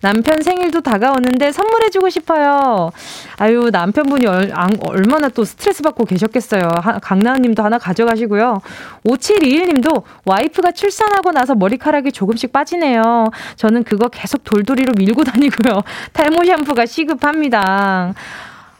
[0.00, 2.90] 남편 생일도 다가오는데 선물해주고 싶어요.
[3.36, 4.52] 아유, 남편분이 얼,
[4.88, 6.62] 얼마나 또 스트레스 받고 계셨겠어요.
[7.02, 8.60] 강나은님도 하나 가져가시고요.
[9.06, 13.30] 5721님도 와이프가 출산하고 나서 머리카락이 조금씩 빠지네요.
[13.56, 15.82] 저는 그거 계속 돌돌이로 밀고 다니고요.
[16.12, 18.14] 탈모 샴푸가 시급합니다.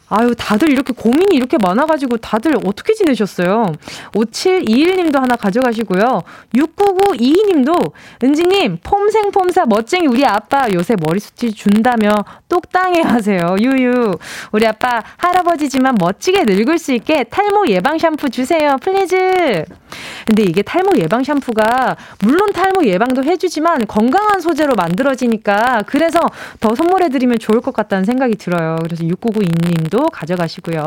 [0.08, 3.72] 아유, 다들 이렇게 고민이 이렇게 많아가지고 다들 어떻게 지내셨어요?
[4.14, 6.22] 5721님도 하나 가져가시고요.
[6.54, 7.92] 6992님도,
[8.22, 12.14] 은지님, 폼생폼사 멋쟁이 우리 아빠 요새 머리숱이 준다며
[12.48, 13.56] 속상해 하세요.
[13.60, 14.12] 유유.
[14.52, 18.76] 우리 아빠 할아버지지만 멋지게 늙을 수 있게 탈모 예방 샴푸 주세요.
[18.80, 19.64] please.
[20.26, 26.20] 근데 이게 탈모 예방 샴푸가 물론 탈모 예방도 해주지만 건강한 소재로 만들어지니까 그래서
[26.60, 28.76] 더 선물해드리면 좋을 것 같다는 생각이 들어요.
[28.82, 30.84] 그래서 6992님도 가져가시고요.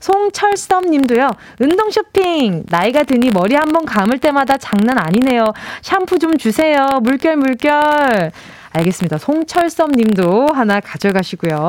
[0.00, 1.30] 송철섭 님도요.
[1.60, 2.64] 운동 쇼핑.
[2.68, 5.46] 나이가 드니 머리 한번 감을 때마다 장난 아니네요.
[5.82, 6.86] 샴푸 좀 주세요.
[7.02, 8.32] 물결 물결.
[8.70, 9.18] 알겠습니다.
[9.18, 11.68] 송철섭 님도 하나 가져가시고요.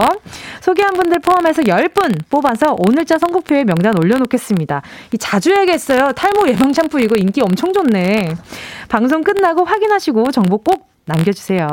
[0.61, 4.81] 소개한 분들 포함해서 10분 뽑아서 오늘자 선곡표에 명단 올려놓겠습니다.
[5.13, 6.11] 이 자주 해야겠어요.
[6.13, 8.35] 탈모 예방 샴푸 이거 인기 엄청 좋네.
[8.89, 11.67] 방송 끝나고 확인하시고 정보 꼭 남겨주세요.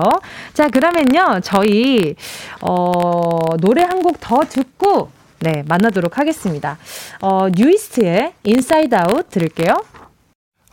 [0.55, 1.41] 자, 그러면요.
[1.43, 2.15] 저희,
[2.61, 6.79] 어, 노래 한 곡 더 듣고, 네, 만나도록 하겠습니다.
[7.21, 9.75] 어, 뉴이스트의 Inside Out 들을게요.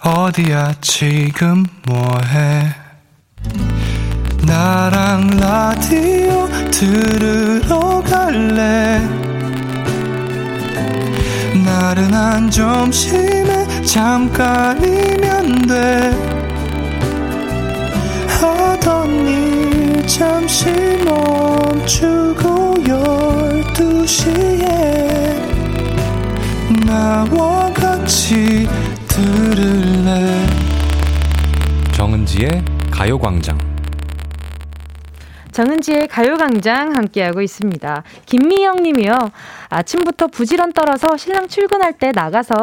[0.04, 2.76] 어디야, 지금 뭐해?
[4.46, 9.00] 나랑 라디오 들으러 갈래
[11.66, 16.43] 나른한 점심에 잠깐이면 돼
[18.48, 20.66] 하던 일 잠시
[21.06, 25.38] 멈추고 열두 시에
[26.86, 28.68] 나와 같이
[29.08, 30.46] 들을래
[31.94, 33.58] 정은지의 가요광장
[35.52, 38.04] 정은지의 가요광장 함께하고 있습니다.
[38.26, 39.14] 김미영 님이요.
[39.74, 42.54] 아침부터 부지런 떨어서 신랑 출근할 때 나가서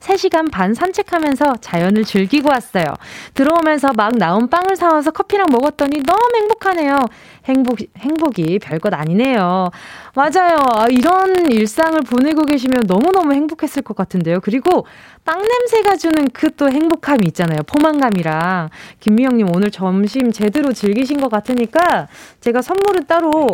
[0.00, 2.86] 3시간 반 산책하면서 자연을 즐기고 왔어요.
[3.34, 6.98] 들어오면서 막 나온 빵을 사와서 커피랑 먹었더니 너무 행복하네요.
[7.46, 9.70] 행복, 행복이 별것 아니네요.
[10.14, 10.56] 맞아요.
[10.74, 14.40] 아, 이런 일상을 보내고 계시면 너무너무 행복했을 것 같은데요.
[14.40, 14.86] 그리고
[15.24, 17.60] 빵 냄새가 주는 그 또 행복함이 있잖아요.
[17.68, 18.68] 포만감이랑.
[18.98, 22.08] 김미영님 오늘 점심 제대로 즐기신 것 같으니까
[22.40, 23.46] 제가 선물을 따로,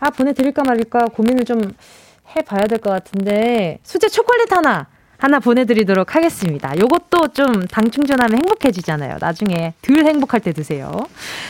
[0.00, 1.60] 아, 보내드릴까 말일까 고민을 좀
[2.36, 4.86] 해봐야 될 것 같은데, 수제 초콜릿 하나!
[5.18, 6.74] 하나 보내드리도록 하겠습니다.
[6.78, 9.16] 요것도 좀 당 충전하면 행복해지잖아요.
[9.18, 10.92] 나중에 덜 행복할 때 드세요.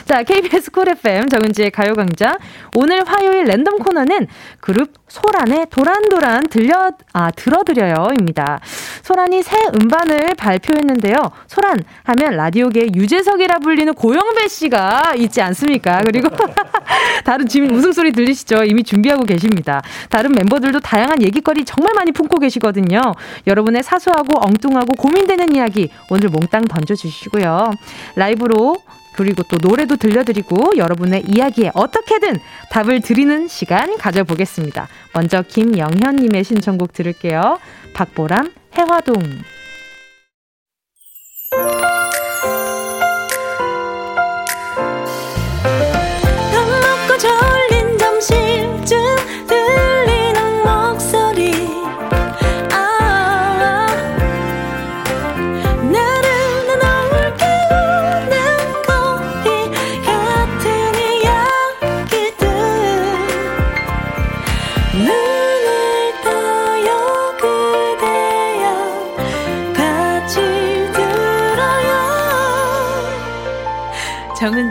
[0.04, 2.38] 자, KBS 쿨 FM 정은지의 가요광장.
[2.76, 4.28] 오늘 화요일 랜덤 코너는
[4.60, 8.60] 그룹 소란의 도란도란 들려, 아, 들어드려요입니다.
[9.02, 11.14] 소란이 새 음반을 발표했는데요.
[11.46, 16.00] 소란 하면 라디오계 유재석이라 불리는 고영배 씨가 있지 않습니까?
[16.04, 16.28] 그리고
[17.24, 18.64] 다른 지금 웃음소리 들리시죠?
[18.64, 19.80] 이미 준비하고 계십니다.
[20.10, 23.00] 다른 멤버들도 다양한 얘기거리 정말 많이 품고 계시거든요.
[23.46, 27.70] 여러분의 사소하고 엉뚱하고 고민되는 이야기 오늘 몽땅 던져주시고요.
[28.16, 28.76] 라이브로
[29.16, 32.38] 그리고 또 노래도 들려드리고 여러분의 이야기에 어떻게든
[32.70, 34.88] 답을 드리는 시간 가져보겠습니다.
[35.14, 37.58] 먼저 김영현님의 신청곡 들을게요.
[37.94, 39.16] 박보람 해화동.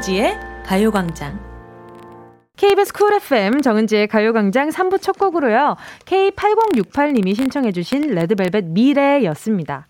[0.05, 1.39] 정은지의 가요광장.
[2.57, 5.75] KBS 쿨 FM 정은지의 가요광장 3부 첫 곡으로요.
[6.05, 9.87] K8068님이 신청해주신 레드벨벳 미래였습니다.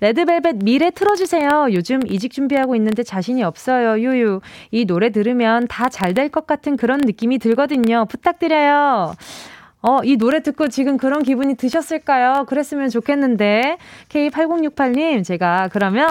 [0.00, 1.68] 레드벨벳 미래 틀어주세요.
[1.72, 3.98] 요즘 이직 준비하고 있는데 자신이 없어요.
[3.98, 4.40] 유유.
[4.70, 8.04] 이 노래 들으면 다 잘 될 것 같은 그런 느낌이 들거든요.
[8.10, 9.14] 부탁드려요.
[9.86, 12.46] 어, 이 노래 듣고 지금 그런 기분이 드셨을까요?
[12.46, 13.76] 그랬으면 좋겠는데.
[14.08, 16.08] K8068님, 제가 그러면,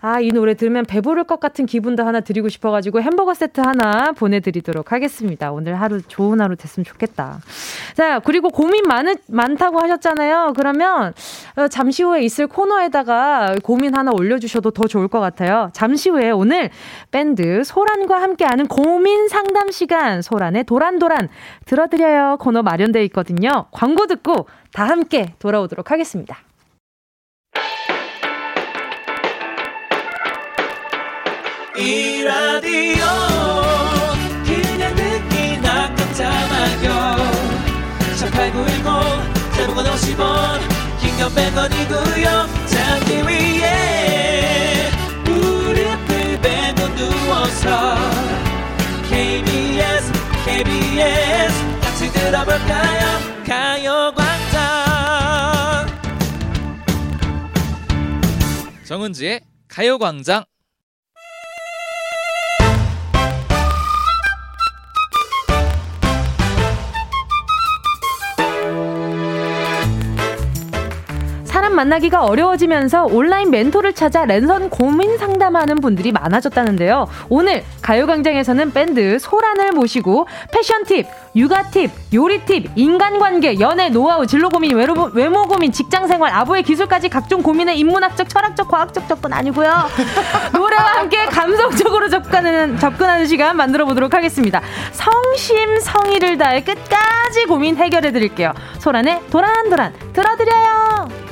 [0.00, 4.90] 아, 이 노래 들으면 배부를 것 같은 기분도 하나 드리고 싶어가지고 햄버거 세트 하나 보내드리도록
[4.90, 5.52] 하겠습니다.
[5.52, 7.38] 오늘 하루 좋은 하루 됐으면 좋겠다.
[7.94, 10.54] 자, 그리고 고민 많, 많다고 하셨잖아요.
[10.56, 11.14] 그러면,
[11.54, 15.70] 어, 잠시 후에 있을 코너에다가 고민 하나 올려주셔도 더 좋을 것 같아요.
[15.72, 16.70] 잠시 후에 오늘
[17.12, 21.28] 밴드 소란과 함께하는 고민 상담 시간, 소란의 도란도란
[21.64, 22.38] 들어드려요.
[22.40, 23.66] 코너 마련 관련돼 있거든요.
[23.70, 26.38] 광고 듣고 다 함께 돌아오도록 하겠습니다.
[31.76, 33.04] 이 라디오
[34.44, 37.16] 그냥 듣기나 깜짝마요
[38.16, 40.60] 18910 대목원 50원
[41.00, 42.26] 긴건 100원이고요
[42.66, 44.90] 잠기 위에
[45.24, 47.94] 무릎을 베고 누워서
[49.08, 50.12] KBS
[50.44, 51.67] KBS
[52.28, 53.06] 들어볼까요?
[53.46, 54.58] 가요광장.
[58.84, 60.44] 정은지의 가요광장
[71.78, 77.06] 만나기가 어려워지면서 온라인 멘토를 찾아 랜선 고민 상담하는 분들이 많아졌다는데요.
[77.28, 84.48] 오늘 가요광장에서는 밴드 소란을 모시고 패션 팁, 육아 팁, 요리 팁, 인간관계, 연애, 노하우, 진로
[84.48, 89.70] 고민, 외로, 외모 고민, 직장 생활, 아부의 기술까지 각종 고민의 인문학적, 철학적, 과학적 접근 아니고요.
[90.52, 94.60] 노래와 함께 감성적으로 접근하는, 접근하는 시간 만들어 보도록 하겠습니다.
[94.90, 98.52] 성심 성의를 다해 끝까지 고민 해결해 드릴게요.
[98.80, 101.27] 소란의 도란도란 들어드려요.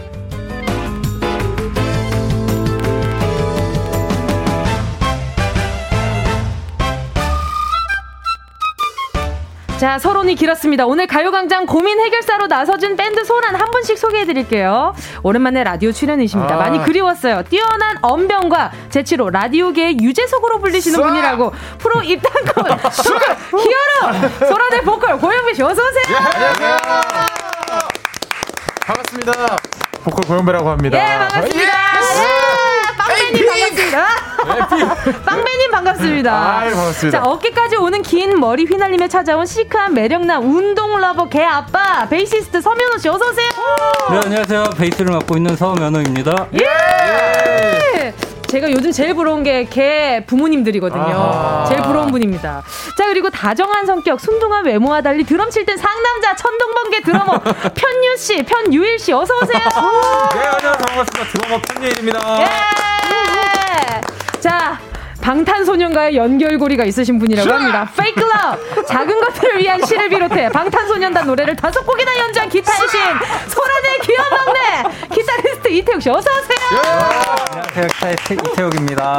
[9.79, 10.87] 자, 서론이 길었습니다.
[10.87, 14.95] 오늘 가요광장 고민 해결사로 나서준 밴드 소란 한 분씩 소개해드릴게요.
[15.23, 16.55] 오랜만에 라디오 출연이십니다.
[16.55, 16.59] 아.
[16.59, 17.43] 많이 그리웠어요.
[17.43, 22.79] 뛰어난 언변과 재치로 라디오계의 유재석으로 불리시는 분이라고 프로 입단권
[23.53, 26.05] 히어로 소란의 보컬 고영배 씨 어서 오세요.
[26.09, 26.77] 예, 안녕하세요.
[28.87, 29.57] 반갑습니다.
[30.05, 30.97] 보컬 고영배라고 합니다.
[30.99, 31.61] 예, 반갑습니다.
[31.61, 32.36] 예,
[33.45, 33.47] 빵맨님
[34.47, 35.25] 반갑습니다.
[35.25, 36.59] 빵맨님 반갑습니다.
[36.59, 37.19] 아유, 반갑습니다.
[37.19, 42.99] 자, 어깨까지 오는 긴 머리 휘날리며 찾아온 시크한 매력남 운동 lover 개 아빠 베이시스트 서면호
[42.99, 43.49] 씨 어서 오세요.
[44.11, 44.65] 네, 안녕하세요.
[44.79, 46.47] 베이스를 맡고 있는 서면호입니다.
[46.55, 46.65] 예!
[47.99, 48.15] 예!
[48.47, 51.03] 제가 요즘 제일 부러운 게 개 부모님들이거든요.
[51.03, 51.65] 아하.
[51.69, 52.63] 제일 부러운 분입니다.
[52.97, 57.41] 자, 그리고 다정한 성격, 순둥한 외모와 달리 드럼 칠 땐 상남자, 천둥번개 드러머,
[57.75, 59.59] 편유 씨, 편유일 씨, 어서오세요.
[59.59, 60.73] 네, 안녕하세요.
[60.87, 61.25] 반갑습니다.
[61.33, 62.43] 드러머 편유일입니다.
[62.43, 62.47] 예!
[64.41, 64.79] 자,
[65.27, 67.91] 방탄소년과의 연결고리가 있으신 분이라고 합니다.
[67.97, 68.87] Fake Love!
[68.87, 73.01] 작은 것들을 위한 시를 비롯해 방탄소년단 노래를 다섯 곡이나 연주한 기타의 신!
[73.49, 75.07] 소란의 귀여운 막내!
[75.13, 76.59] 기타리스트 이태욱 씨, 어서오세요!
[76.75, 76.89] 예!
[77.59, 77.87] 안녕하세요.
[77.89, 79.17] 기타리스트 이태욱입니다.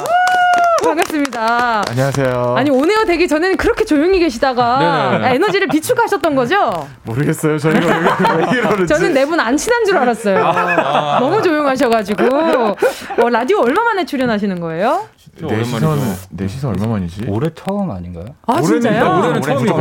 [0.85, 1.83] 반갑습니다.
[1.89, 2.53] 안녕하세요.
[2.57, 5.35] 아니 오네어 되기 전에는 그렇게 조용히 계시다가 네네.
[5.35, 6.87] 에너지를 비축하셨던 거죠?
[7.03, 7.57] 모르겠어요.
[7.59, 10.45] 저희가 저는 네 분 안 친한 줄 알았어요.
[10.45, 15.09] 아~ 너무 조용하셔가지고 어, 라디오 얼마 만에 출연하시는 거예요?
[15.41, 15.99] 네 시선
[16.31, 17.25] 네 시선 얼마 만이지?
[17.27, 18.25] 올해 처음 아닌가요?
[18.45, 19.19] 아 진짜요?
[19.19, 19.77] 올해는 처음이고.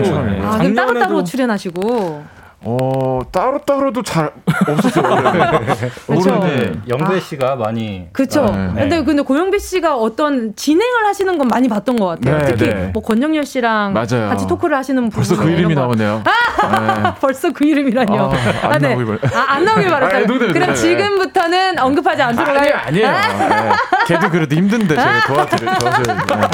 [0.47, 2.36] 아, 그럼 따로따로 출연하시고.
[2.63, 4.33] 어 따로 따로도 잘
[4.67, 5.05] 없었어요.
[6.07, 6.43] 그렇죠.
[6.89, 8.47] 영배 씨가 많이 그렇죠.
[8.47, 8.73] 네.
[8.75, 12.39] 근데 근데 고영배 씨가 어떤 진행을 하시는 건 많이 봤던 것 같아요.
[12.39, 12.91] 네, 특히 네.
[12.93, 14.29] 뭐 권영열 씨랑 맞아요.
[14.31, 16.25] 같이 토크를 하시는 벌써 그 이름이 나오네요.
[16.63, 17.15] 아, 네.
[17.21, 18.15] 벌써 그 이름이라뇨.
[18.15, 18.31] 아,
[18.63, 18.89] 안 아, 네.
[18.89, 20.25] 나오길 바 아, 안 나오길 바랐어요.
[20.25, 20.75] 아, 그럼 네.
[20.75, 22.75] 지금부터는 언급하지 않도록 아니에요.
[22.75, 23.11] 아니에요.
[23.13, 23.73] 네.
[24.09, 26.51] 걔도 그래도 힘든데 제가 도와드릴 도와줘야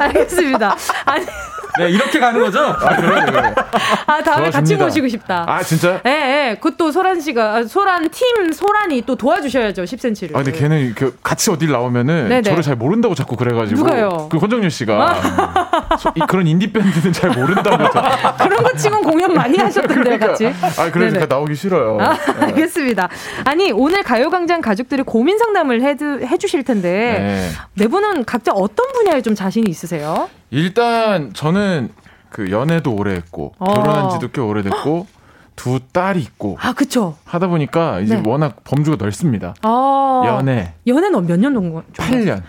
[0.00, 0.76] 알겠습니다.
[1.06, 1.24] 아니.
[1.80, 2.60] 네, 이렇게 가는 거죠?
[2.60, 3.54] 아, 그래요.
[4.06, 5.44] 아, 다음에 같이 모시고 싶다.
[5.48, 6.00] 아, 진짜?
[6.06, 6.54] 예, 예.
[6.60, 10.36] 그것도 소란 씨가, 아, 소란 팀, 소란이 또 도와주셔야죠, 10cm를.
[10.36, 12.42] 아, 근데 걔는 그 같이 어딜 나오면은 네네.
[12.42, 13.80] 저를 잘 모른다고 자꾸 그래가지고.
[13.80, 14.28] 누가요?
[14.30, 15.10] 그 권정열 씨가.
[15.10, 15.96] 아.
[15.96, 17.76] 소, 이, 그런 인디밴드는 잘 모른다고.
[18.44, 20.26] 그런 거 치곤 공연 많이 하셨던데요, 그러니까.
[20.28, 20.46] 같이.
[20.46, 21.98] 아, 그래서 제가 나오기 싫어요.
[22.00, 22.46] 아, 네.
[22.46, 23.08] 알겠습니다.
[23.44, 26.90] 아니, 오늘 가요광장 가족들이 고민 상담을 해, 해주실 텐데.
[26.90, 27.50] 네.
[27.74, 30.28] 네 분은 각자 어떤 분야에 좀 자신이 있으세요?
[30.50, 31.90] 일단 저는
[32.28, 33.72] 그 연애도 오래 했고 어.
[33.72, 35.06] 결혼한 지도 꽤 오래됐고
[35.56, 38.22] 두 딸이 있고 아 그쵸 하다 보니까 이제 네.
[38.28, 39.54] 워낙 범주가 넓습니다.
[39.62, 40.22] 어.
[40.26, 41.82] 연애 연애는 몇 년 정도?
[41.92, 42.42] 8년.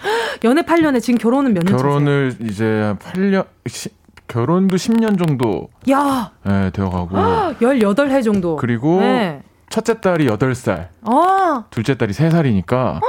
[0.44, 1.76] 연애 8년에 지금 결혼은 몇 년?
[1.78, 2.48] 결혼을 차세요?
[2.50, 3.90] 이제 8년 시,
[4.28, 6.32] 결혼도 10년 정도 야.
[6.44, 7.10] 네, 되어가고
[7.60, 8.56] 18해 정도.
[8.56, 9.42] 그리고 네.
[9.70, 10.88] 첫째 딸이 8살.
[11.02, 11.66] 어.
[11.70, 13.02] 둘째 딸이 3살이니까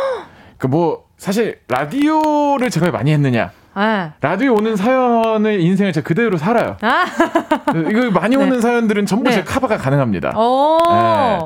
[0.59, 3.53] 그뭐 사실 라디오를 제가 많이 했느냐?
[3.75, 4.13] 네.
[4.21, 6.77] 라디오 오는 사연의 인생을 제가 그대로 살아요.
[6.83, 7.05] 아.
[7.91, 8.43] 이거 많이 네.
[8.45, 9.37] 오는 사연들은 전부 네.
[9.37, 10.37] 제 카바가 가능합니다.
[10.37, 11.39] 오, 네.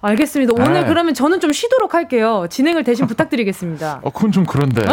[0.00, 0.52] 알겠습니다.
[0.54, 0.84] 오늘 네.
[0.86, 2.46] 그러면 저는 좀 쉬도록 할게요.
[2.48, 4.00] 진행을 대신 부탁드리겠습니다.
[4.04, 4.84] 어, 그건 좀 그런데.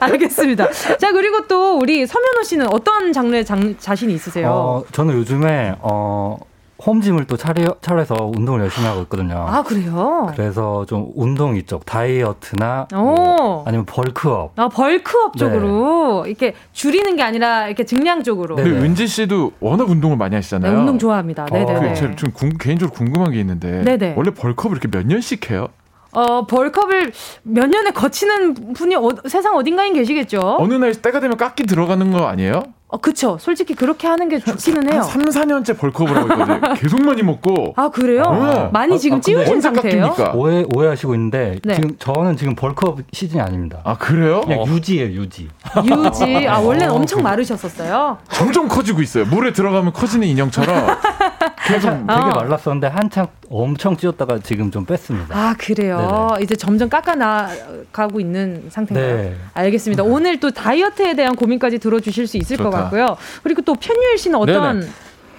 [0.00, 0.68] 알겠습니다.
[0.98, 4.48] 자, 그리고 또 우리 서면호 씨는 어떤 장르에 장, 자신이 있으세요?
[4.50, 6.36] 어, 저는 요즘에, 어,
[6.84, 9.44] 홈짐을 또 차려, 차려서 운동을 열심히 하고 있거든요.
[9.48, 10.32] 아, 그래요?
[10.34, 14.52] 그래서 좀 운동 이쪽, 다이어트나 뭐 아니면 벌크업.
[14.56, 15.38] 아, 벌크업 네.
[15.38, 18.56] 쪽으로 이렇게 줄이는 게 아니라 이렇게 증량 쪽으로.
[18.56, 20.72] 근데 은지 씨도 워낙 운동을 많이 하시잖아요.
[20.72, 21.46] 네, 운동 좋아합니다.
[21.46, 21.72] 네네.
[21.74, 23.82] 어, 그, 좀 궁, 개인적으로 궁금한 게 있는데.
[23.82, 24.14] 네네.
[24.16, 25.68] 원래 벌크업을 이렇게 몇 년씩 해요?
[26.12, 27.12] 어, 벌컵을
[27.42, 30.56] 몇 년에 거치는 분이 어, 세상 어딘가에 계시겠죠?
[30.58, 32.62] 어느 날 때가 되면 깎기 들어가는 거 아니에요?
[32.90, 33.36] 어, 그쵸.
[33.38, 35.02] 솔직히 그렇게 하는 게 좋기는 해요.
[35.02, 36.72] 3, 4년째 벌크업을 하고 있거든요.
[36.80, 37.74] 계속 많이 먹고.
[37.76, 38.22] 아, 그래요?
[38.22, 38.70] 네.
[38.72, 40.14] 많이 아, 지금 아, 찌우신 상태예요?
[40.34, 41.74] 오해, 오해하시고 있는데, 네.
[41.74, 43.80] 지금 저는 지금 벌크업 시즌이 아닙니다.
[43.84, 44.40] 아, 그래요?
[44.40, 44.64] 그냥 어.
[44.66, 45.48] 유지예요, 유지.
[45.84, 46.46] 유지.
[46.48, 48.18] 아, 원래는 엄청 마르셨었어요?
[48.30, 49.26] 점점 커지고 있어요.
[49.26, 50.96] 물에 들어가면 커지는 인형처럼.
[51.66, 55.36] 계속 되게 말랐었는데, 한창 엄청 찌웠다가 지금 좀 뺐습니다.
[55.36, 56.28] 아, 그래요?
[56.32, 56.44] 네네.
[56.44, 59.16] 이제 점점 깎아 나가고 있는 상태인가요?
[59.16, 59.36] 네.
[59.54, 60.02] 알겠습니다.
[60.02, 62.70] 오늘 또 다이어트에 대한 고민까지 들어주실 수 있을 좋다.
[62.70, 63.16] 것 같고요.
[63.42, 64.92] 그리고 또 편유일 씨는 어떤 네네.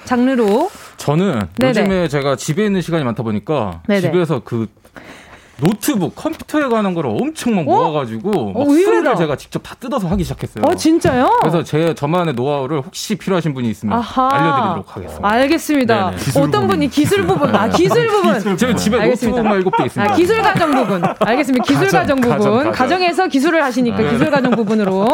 [0.05, 0.69] 장르로?
[0.97, 1.69] 저는 네네.
[1.69, 4.01] 요즘에 제가 집에 있는 시간이 많다 보니까 네네.
[4.01, 4.67] 집에서 그
[5.61, 7.63] 노트북 컴퓨터에 관한 거를 엄청 막 어?
[7.63, 10.63] 모아가지고 어, 술을 제가 직접 다 뜯어서 하기 시작했어요.
[10.65, 11.39] 어 진짜요?
[11.41, 14.29] 그래서 제 저만의 노하우를 혹시 필요하신 분이 있으면 아하.
[14.31, 15.29] 알려드리도록 하겠습니다.
[15.29, 16.11] 알겠습니다.
[16.37, 18.57] 어떤 분이 기술 부분, 아 기술 부분.
[18.57, 19.41] 제가 집에 알겠습니다.
[19.41, 20.13] 노트북만 7개 있습니다.
[20.13, 21.03] 아, 기술 가정 부분.
[21.19, 21.63] 알겠습니다.
[21.63, 22.71] 기술 가정, 가정 부분.
[22.71, 24.09] 가정, 에서 기술을 하시니까 네.
[24.11, 25.07] 기술 가정 부분으로.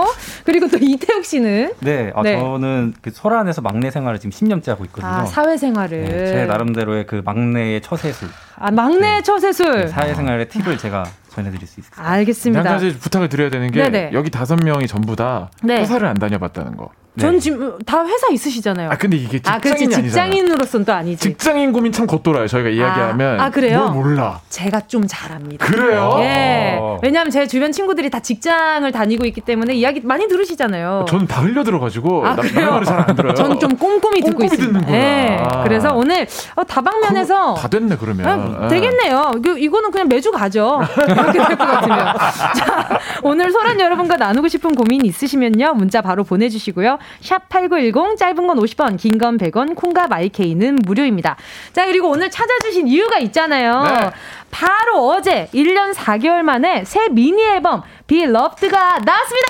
[0.43, 2.39] 그리고 또 이태욱 씨는 네, 아, 네.
[2.39, 5.07] 저는 그 소란에서 막내 생활을 지금 10년째 하고 있거든요.
[5.11, 6.03] 아, 사회 생활을.
[6.03, 8.27] 네, 제 나름대로의 그 막내의 처세술.
[8.57, 9.21] 아, 막내 네.
[9.21, 9.71] 처세술.
[9.81, 12.01] 네, 사회생활의 팁을 제가 전해드릴 수 있습니다.
[12.09, 12.59] 알겠습니다.
[12.59, 14.11] 한 가지 부탁을 드려야 되는 게 네네.
[14.13, 15.81] 여기 다섯 명이 전부 다 네.
[15.81, 16.91] 회사를 안 다녀봤다는 거.
[17.17, 17.39] 전 네.
[17.39, 18.89] 지금 다 회사 있으시잖아요.
[18.91, 21.21] 아 근데 이게 직장인이 아, 그렇지, 직장인으로서는 또 아니지.
[21.21, 22.47] 직장인 고민 참 겉돌아요.
[22.47, 23.39] 저희가 이야기하면.
[23.39, 23.89] 아, 아 그래요?
[23.91, 24.41] 몰라.
[24.49, 25.65] 제가 좀 잘합니다.
[25.65, 26.17] 그래요?
[26.19, 26.77] 예.
[26.79, 26.99] 어.
[27.01, 31.05] 왜냐하면 제 주변 친구들이 다 직장을 다니고 있기 때문에 이야기 많이 들으시잖아요.
[31.07, 32.71] 저는 다 흘려 들어가지고 아, 그래요?
[32.71, 33.33] 말을 잘 안 들어요.
[33.33, 34.91] 저는 좀 꼼꼼히 듣고 꼼꼼히 있습니다.
[34.93, 35.37] 예.
[35.41, 35.63] 아.
[35.63, 38.57] 그래서 오늘 어, 다방면에서 다 됐네 그러면.
[38.61, 39.31] 아, 되겠네요.
[39.57, 40.81] 이 이거는 그냥 매주 가죠.
[40.97, 41.97] 이렇게 될 것 같으면.
[42.57, 45.73] 자, 오늘 소란 여러분과 나누고 싶은 고민 있으시면요.
[45.75, 46.97] 문자 바로 보내주시고요.
[47.21, 51.35] 샵8910 10 짧은 건 50원, 긴 건 100원, 콩과 마이케이는 무료입니다.
[51.73, 53.83] 자, 그리고 오늘 찾아주신 이유가 있잖아요.
[53.83, 54.11] 네.
[54.51, 59.47] 바로 어제 1년 4개월 만에 새 미니 앨범 Beloved가 나왔습니다.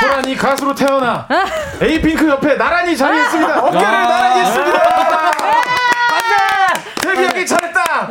[0.00, 1.46] 소란이 가수로 태어나 아.
[1.80, 3.60] 에이핑크 옆에 나란히 자리 있습니다.
[3.60, 4.82] 어깨를 나란히 했습니다.
[7.02, 7.80] 데뷔하기 잘했다.
[7.82, 8.10] 아,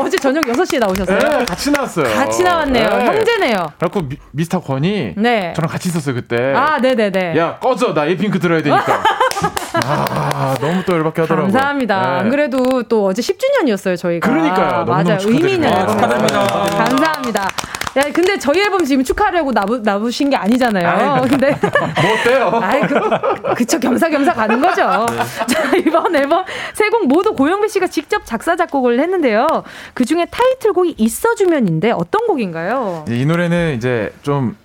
[0.00, 1.18] 어제 저녁 6시에 나오셨어요?
[1.18, 2.04] 네, 같이 나왔어요.
[2.14, 2.88] 같이 나왔네요.
[2.88, 3.04] 네.
[3.06, 3.56] 형제네요.
[3.78, 5.52] 그래갖고 미, 스터 권이 네.
[5.54, 6.52] 저랑 같이 있었어요, 그때.
[6.54, 7.36] 아, 네네네.
[7.38, 7.92] 야, 꺼져.
[7.94, 9.02] 나 에이핑크 들어야 되니까.
[9.84, 11.52] 아, 너무 또 열받게 하더라고요.
[11.52, 12.00] 감사합니다.
[12.00, 12.06] 네.
[12.20, 14.28] 안 그래도 또 어제 10주년이었어요, 저희가.
[14.28, 14.84] 그러니까요.
[14.84, 15.18] 맞아요.
[15.24, 15.88] 의미 있는 앨범.
[15.88, 16.46] 축하드립니다.
[16.46, 17.48] 감사합니다.
[18.00, 20.88] 야, 근데 저희 앨범 지금 축하하려고 나부, 나부신 게 아니잖아요.
[20.88, 21.50] 아이, 근데.
[21.60, 22.60] 뭐 어때요?
[22.62, 23.78] 아이, 그, 그쵸.
[23.78, 25.06] 겸사겸사 가는 거죠.
[25.10, 25.46] 네.
[25.46, 26.44] 자, 이번 앨범
[26.74, 29.46] 세 곡 모두 고영배 씨가 직접 작사, 작곡을 했는데요.
[29.94, 33.04] 그 중에 타이틀곡이 있어주면인데 어떤 곡인가요?
[33.08, 34.56] 이 노래는 이제 좀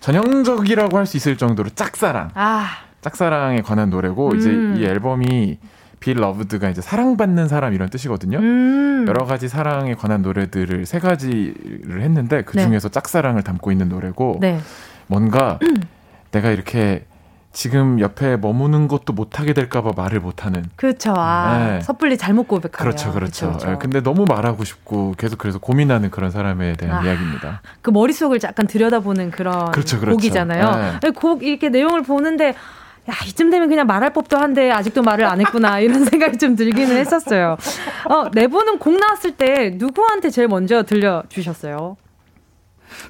[0.00, 2.30] 전형적이라고 할 수 있을 정도로 짝사랑.
[2.34, 2.66] 아.
[3.02, 4.36] 짝사랑에 관한 노래고, 음.
[4.38, 5.58] 이제 이 앨범이
[6.06, 8.38] 빌 러브드가 이제 사랑받는 사람 이런 뜻이거든요.
[8.38, 9.06] 음.
[9.08, 12.64] 여러 가지 사랑에 관한 노래들을 세 가지를 했는데 그 네.
[12.64, 12.92] 중에서 네.
[12.92, 14.60] 짝사랑을 담고 있는 노래고 네.
[15.08, 15.82] 뭔가 음.
[16.30, 17.04] 내가 이렇게
[17.52, 20.64] 지금 옆에 머무는 것도 못하게 될까봐 말을 못하는.
[20.76, 21.12] 그렇죠.
[21.16, 21.80] 아, 네.
[21.80, 22.78] 섣불리 잘못 고백하네요.
[22.78, 23.46] 그렇죠, 그렇죠.
[23.46, 23.78] 그렇죠, 그렇죠.
[23.80, 27.62] 근데 너무 말하고 싶고 계속 그래서 고민하는 그런 사람에 대한 아, 이야기입니다.
[27.82, 30.16] 그 머릿속을 약간 들여다보는 그런 그렇죠, 그렇죠.
[30.16, 31.00] 곡이잖아요.
[31.02, 31.10] 네.
[31.10, 32.54] 곡 이렇게 내용을 보는데
[33.08, 36.96] 야, 이쯤 되면 그냥 말할 법도 한데 아직도 말을 안 했구나 이런 생각이 좀 들기는
[36.96, 37.56] 했었어요.
[38.08, 41.96] 어, 네 분은 곡 나왔을 때 누구한테 제일 먼저 들려주셨어요?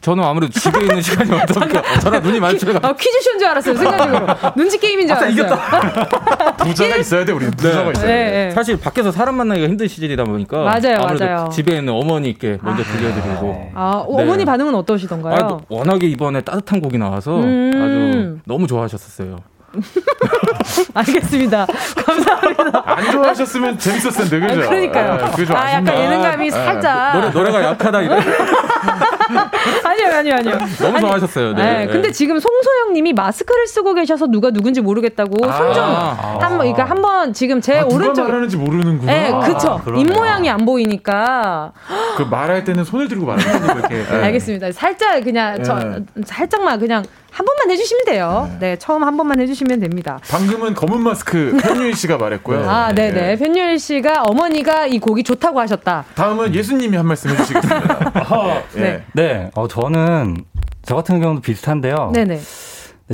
[0.01, 3.75] 저는 아무래도 집에 있는 시간이 많다 보니까 저랑 눈이 마주쳐가 아, 퀴즈쇼인 줄 알았어요.
[3.77, 4.27] 순간적으로.
[4.57, 5.33] 눈치 게임인 줄 알았어요.
[5.33, 6.57] 이겼다.
[6.65, 7.47] 부자가 있어야 돼, 우리.
[7.51, 7.91] 부자가 네.
[7.91, 8.07] 있어야 돼.
[8.07, 8.51] 네, 네.
[8.53, 11.49] 사실 밖에서 사람 만나기가 힘든 시즌이다 보니까 맞아요, 맞아요.
[11.53, 13.71] 집에 있는 어머니께 먼저 아, 들려드리고.
[13.75, 14.23] 아, 네.
[14.23, 15.37] 어머니 반응은 어떠시던가요?
[15.37, 19.37] 아, 워낙에 이번에 따뜻한 곡이 나와서 음~ 아주 너무 좋아하셨었어요.
[20.95, 21.67] 알겠습니다.
[22.05, 22.83] 감사합니다.
[22.85, 24.69] 안 좋아하셨으면 재밌었을 텐데, 그죠?
[24.69, 25.13] 그러니까요.
[25.13, 25.55] 아, 그죠?
[25.55, 26.51] 아, 약간 예능감이 네.
[26.51, 27.15] 살짝.
[27.15, 28.17] 노래, 노래가 약하다, 이래.
[29.85, 30.59] 아니요, 아니요, 아니요.
[30.79, 31.55] 너무 좋아하셨어요.
[31.55, 31.79] 네.
[31.79, 31.87] 네.
[31.87, 36.85] 근데 지금 송소영 님이 마스크를 쓰고 계셔서 누가 누군지 모르겠다고 아~ 손좀 아~ 한번, 그러니까
[36.85, 38.15] 한번 지금 제 아, 오른쪽.
[38.15, 39.13] 누가 말하는지 모르는구나.
[39.13, 39.81] 네, 그쵸.
[39.85, 41.73] 아, 입모양이 안 보이니까.
[42.17, 43.95] 그 말할 때는 손을 들고 말하는 거죠, 이렇게.
[44.11, 44.23] 네.
[44.25, 44.73] 알겠습니다.
[44.73, 47.05] 살짝 그냥, 저, 살짝만 그냥
[47.37, 48.49] 한 번만 해주시면 돼요.
[48.53, 48.71] 네.
[48.71, 50.19] 네, 처음 한 번만 해주시면 됩니다.
[50.31, 52.67] 방금은 검은 마스크 편유일 씨가 말했고요.
[52.67, 53.13] 아, 네네.
[53.13, 53.37] 네.
[53.37, 56.07] 편유일 씨가 어머니가 이 곡이 좋다고 하셨다.
[56.15, 58.13] 다음은 예수님이 한 말씀 해주시겠습니다.
[58.73, 58.81] 네.
[58.81, 59.05] 네.
[59.13, 59.51] 네.
[59.55, 60.39] 어, 저는
[60.83, 62.13] 저 같은 경우도 비슷한데요.
[62.15, 62.41] 네네.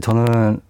[0.01, 0.61] 저는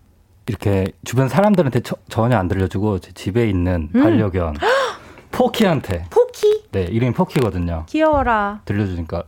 [0.46, 4.02] 이렇게 주변 사람들한테 처, 전혀 안 들려주고 제 집에 있는 음.
[4.02, 4.54] 반려견
[5.30, 6.62] 포키한테 포키?
[6.72, 7.84] 네 이름이 포키거든요.
[7.86, 8.60] 귀여워라.
[8.64, 9.24] 들려주니까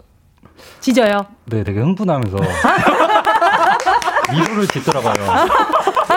[0.81, 1.27] 짖어요.
[1.47, 2.37] 네, 되게 흥분하면서
[4.31, 5.13] 미소를 짓더라고요.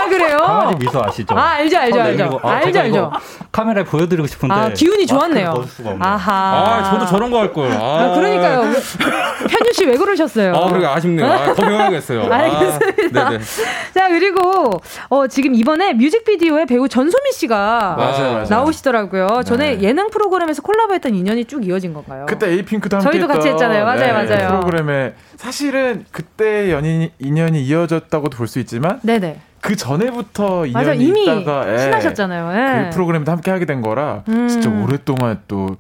[0.08, 0.38] 아 그래요?
[0.38, 1.38] 강아지 미소 아시죠?
[1.38, 2.39] 아 알죠 알죠 알죠.
[2.43, 3.12] 아, 알죠 알죠.
[3.51, 5.66] 카메라에 보여드리고 싶은데 아 기운이 좋았네요.
[5.99, 6.34] 아하.
[6.34, 7.72] 아 저도 저런 거 할 걸.
[7.72, 7.78] 아.
[7.78, 8.62] 아, 그러니까요.
[8.62, 10.53] 편유 씨 왜 그러셨어요?
[10.55, 11.32] 아 그러게 아쉽네요.
[11.32, 12.24] 아, 더 배워야겠어요.
[12.32, 13.30] 아, 알겠습니다.
[13.30, 13.43] 네네.
[13.93, 18.45] 자 그리고 어, 지금 이번에 뮤직비디오에 배우 전소미 씨가 맞아요, 맞아요.
[18.49, 19.43] 나오시더라고요.
[19.45, 19.82] 전에 네.
[19.84, 22.26] 예능 프로그램에서 콜라보했던 인연이 쭉 이어진 건가요?
[22.28, 23.86] 그때 에이핑크도 함께 저희도 같이 했잖아요.
[23.86, 24.47] 맞아요 네, 맞아요.
[24.49, 29.41] 프로그램에 사실은 그때 연인 인연이 이어졌다고도 볼 수 있지만 네네.
[29.62, 32.51] 그 전에부터 맞아, 이미 있다가 예, 친하셨잖아요.
[32.53, 32.84] 예.
[32.89, 34.47] 그 프로그램도 함께 하게 된 거라 음.
[34.47, 35.78] 진짜 오랫동안 또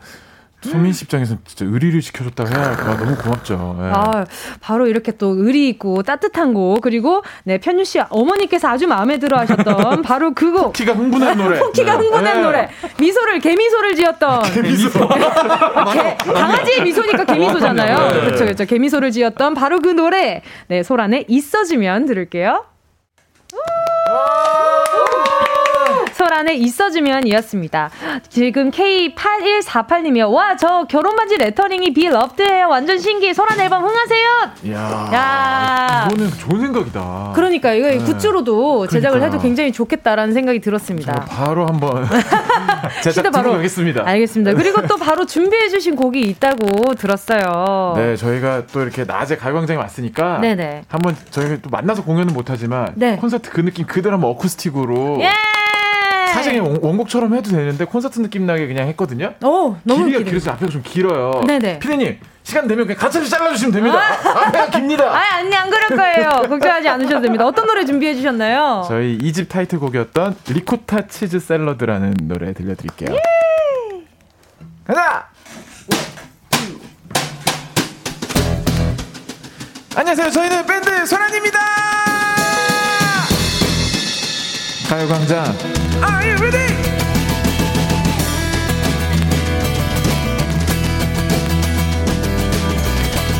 [0.61, 3.77] 소민 씨 입장에서는 진짜 의리를 시켜줬다고 해야 할까 너무 고맙죠.
[3.79, 3.89] 네.
[3.93, 4.25] 아,
[4.59, 10.01] 바로 이렇게 또 의리 있고 따뜻한 곡 그리고 네 편유 씨 어머니께서 아주 마음에 들어하셨던
[10.01, 11.59] 바로 그곡 포키가 흥분한 노래.
[11.61, 11.99] 포키가 네.
[11.99, 12.41] 흥분한 네.
[12.41, 12.69] 노래.
[12.99, 14.41] 미소를 개미소를 지었던.
[14.53, 14.89] 개미소.
[15.93, 18.11] 개, 강아지의 미소니까 개미소잖아요.
[18.11, 18.19] 네.
[18.21, 18.65] 그렇죠, 그렇죠.
[18.65, 20.41] 개미소를 지었던 바로 그 노래.
[20.67, 22.65] 네 소란에 있어주면 들을게요.
[26.27, 27.89] 소란에 있어주면 이었습니다.
[28.27, 30.29] 지금 K8148님이요.
[30.33, 32.67] 와, 저 결혼 반지 lettering이 Beloved예요.
[32.67, 33.33] 완전 신기해.
[33.33, 34.27] 소란 앨범 흥하세요.
[34.65, 35.09] 이야.
[35.13, 36.07] 야.
[36.11, 37.31] 이거는 좋은 생각이다.
[37.33, 37.97] 그러니까 이거 네.
[37.99, 39.37] 굿즈로도 제작을 그러니까.
[39.37, 41.13] 해도 굉장히 좋겠다라는 생각이 들었습니다.
[41.29, 42.05] 바로 한번
[43.01, 44.03] 제작 바로 하겠습니다.
[44.05, 44.53] 알겠습니다.
[44.53, 47.93] 그리고 또 바로 준비해주신 곡이 있다고 들었어요.
[47.95, 50.83] 네, 저희가 또 이렇게 낮에 가요광장에 왔으니까 네네.
[50.89, 53.15] 한번 저희가 또 만나서 공연은 못하지만 네.
[53.15, 55.31] 콘서트 그 느낌 그대로 한번 어쿠스틱으로 예!
[56.33, 59.33] 사실 원곡처럼 해도 되는데 콘서트 느낌 나게 그냥 했거든요.
[59.43, 61.41] 오, 너무 길이가 길어서 앞에가 좀 길어요.
[61.47, 61.79] 네네.
[61.79, 63.97] 피디님 시간 되면 그냥 가차를 잘라주시면 됩니다.
[63.99, 65.03] 아, 앞에가 깁니다.
[65.13, 66.29] 아, 아니 안 그럴 거예요.
[66.47, 67.45] 걱정하지 않으셔도 됩니다.
[67.45, 68.85] 어떤 노래 준비해 주셨나요?
[68.87, 73.13] 저희 2집 타이틀곡이었던 리코타 치즈 샐러드라는 노래 들려드릴게요.
[73.15, 73.19] 예!
[74.85, 75.27] 가자.
[79.95, 80.29] 안녕하세요.
[80.29, 81.59] 저희는 밴드 소란입니다.
[84.87, 85.43] 가요광장.
[86.01, 86.73] Are you ready?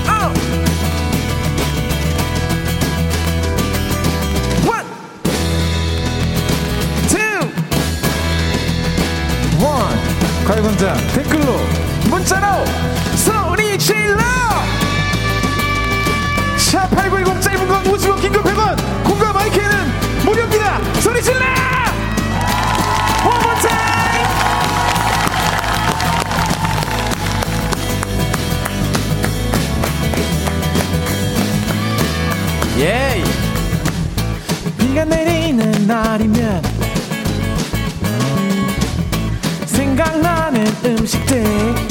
[0.10, 0.34] Oh.
[10.46, 11.60] 가요광장 댓글로
[12.10, 12.66] 문자로
[13.16, 14.18] 소리 질러!
[16.58, 17.84] 샵8910 짧은 건
[21.28, 21.46] 소리 질러
[23.26, 24.28] One more time
[32.80, 33.24] 예
[34.78, 36.62] 비가 내리는 날이면
[39.66, 41.87] 생각나는 음식들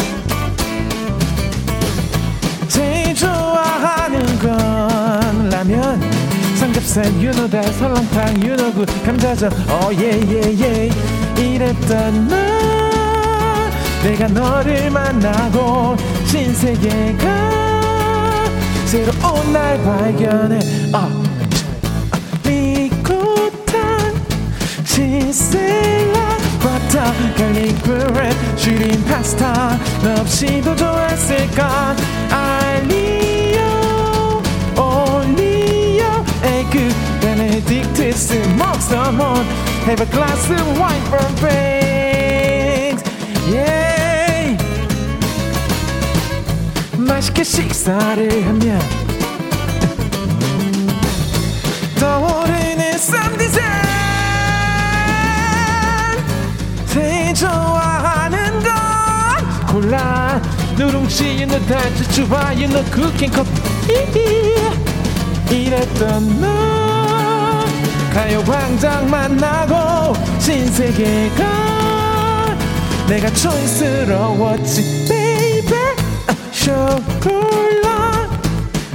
[6.96, 9.52] 삼겹살 유노다 설렁탕 유노구 감자전.
[9.70, 10.90] 어예예예.
[11.36, 13.70] 이랬던 날
[14.02, 17.26] 내가 너를 만나고 신세계가.
[18.86, 20.58] 새로운 날 발견해.
[20.94, 21.10] 아
[22.44, 24.14] 리코탄.
[24.84, 29.78] 신생아 바타 갈릭 브레드 슈린 파스타.
[30.02, 31.94] 너 없이도 좋았을까?
[32.30, 32.65] 알
[36.66, 39.44] 올리오 에그 베네딕트스 먹서몬
[39.86, 43.02] Have a glass of wine from France
[43.48, 44.56] yeah
[46.96, 48.80] 맛있게 식사를 하면
[52.00, 53.62] 떠오르는 썸디젤
[56.86, 58.72] 제일 좋아하는 건
[59.68, 60.40] 콜라
[60.76, 64.85] 누룽지 you know that 주바 you know 쿠킹 커피
[65.50, 66.46] 이랬던 너.
[68.12, 71.44] 가요광장 만나고 신세계가
[73.06, 75.76] 내가 촌스러웠지 베이베
[76.50, 78.28] 쇼콜라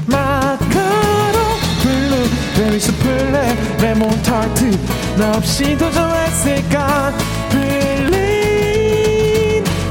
[0.08, 1.40] 마카롱
[1.84, 2.16] 블루
[2.56, 4.72] 베리 수플레 레몬 타르트
[5.18, 7.14] 나 없이 도전했을까?
[7.52, 8.24] 블린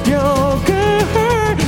[0.09, 0.73] 요그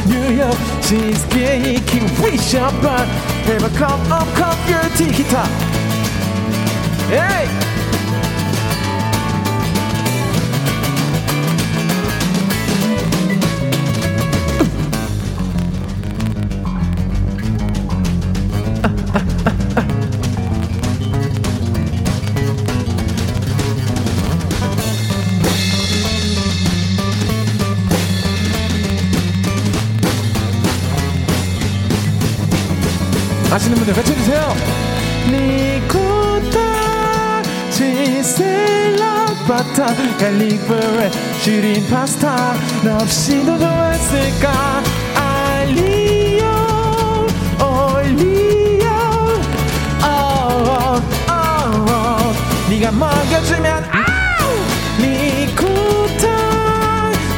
[0.09, 3.07] 뉴욕 치즈케이크 위셔바
[3.45, 5.45] Have a cup of coffee 티키타
[7.11, 7.72] 에
[33.73, 34.55] 아시는 분들 같이 해주세요.
[35.31, 36.59] 리코타
[37.71, 39.87] 치셀라 바타
[40.19, 41.11] 갈릭브레
[41.41, 42.55] 슈린 파스타
[42.85, 44.83] 너 없이도 좋았을까?
[45.15, 46.45] 알리오
[47.61, 48.89] 올리오
[50.03, 52.33] 어, 어, 어,
[52.69, 54.59] 네가 먹여주면 아우!
[54.99, 56.27] 리코타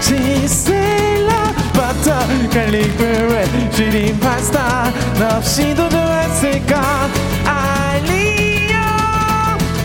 [0.01, 7.09] 치셀라 바타 갈릭브레 슈린 파스타 너 없이도 좋았을까?
[7.45, 8.78] 알리오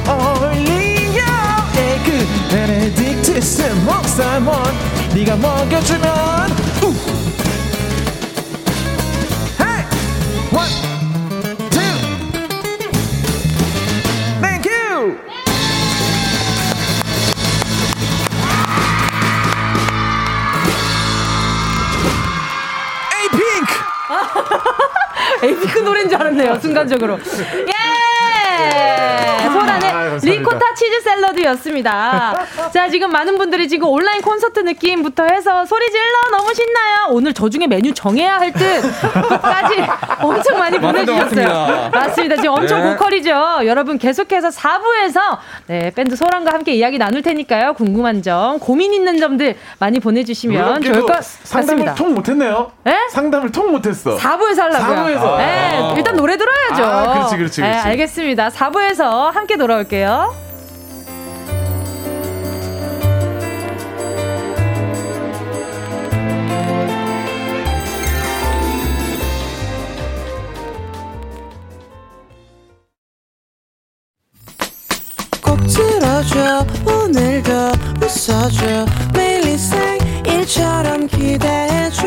[0.08, 1.22] 올리오
[1.76, 4.56] 에그 베네딕트 스 목 살몬
[5.14, 6.59] 네가 먹여주면
[25.60, 27.20] 에이핑크 노래인 줄 알았네요, 순간적으로.
[27.68, 27.79] 예!
[30.22, 32.46] 리코타 치즈 샐러드였습니다.
[32.74, 37.08] 자, 지금 많은 분들이 지금 온라인 콘서트 느낌부터 해서 소리 질러 너무 신나요.
[37.10, 39.76] 오늘 저 중에 메뉴 정해야 할 듯까지
[40.22, 41.90] 엄청 많이 보내주셨어요.
[41.94, 42.36] 맞습니다.
[42.38, 42.92] 지금 엄청 네.
[42.92, 43.30] 보컬이죠.
[43.66, 45.20] 여러분 계속해서 4부에서
[45.68, 47.74] 네, 밴드 소란과 함께 이야기 나눌 테니까요.
[47.74, 51.96] 궁금한 점, 고민 있는 점들 많이 보내주시면 좋을 것 상담을 같습니다.
[51.96, 52.72] 통 못했네요.
[52.84, 52.96] 네?
[53.12, 54.18] 상담을 통 못했어.
[54.18, 55.18] 4부에서 하려고요.
[55.20, 55.38] 4부에서.
[55.38, 55.94] 네, 아.
[55.98, 56.84] 일단 노래 들어야죠.
[56.84, 57.62] 아, 그렇지, 그렇지, 그렇지.
[57.62, 58.50] 네, 알겠습니다.
[58.50, 60.09] 4부에서 함께 돌아올게요.
[75.44, 77.52] 꼭 들어줘 오늘도
[78.02, 82.02] 웃어줘 매일 일상일처럼 기대해줘.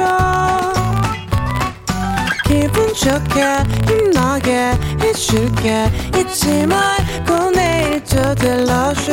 [2.46, 3.42] 기분 좋게
[3.86, 5.88] 힘나게 해줄게.
[6.18, 7.62] 잊지 말고 내
[8.03, 9.12] 일또 들러줘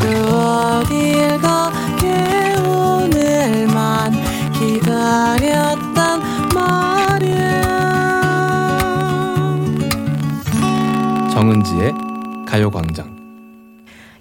[0.00, 0.06] 또
[0.36, 4.12] 어딜 가게 오늘만
[4.52, 6.20] 기다렸단
[6.54, 7.60] 말이야
[11.32, 11.94] 정은지의
[12.46, 13.19] 가요광장.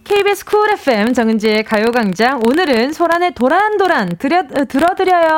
[0.09, 5.37] KBS Cool FM 정은지의 가요광장 오늘은 소란의 도란도란 들여, 어, 들어드려요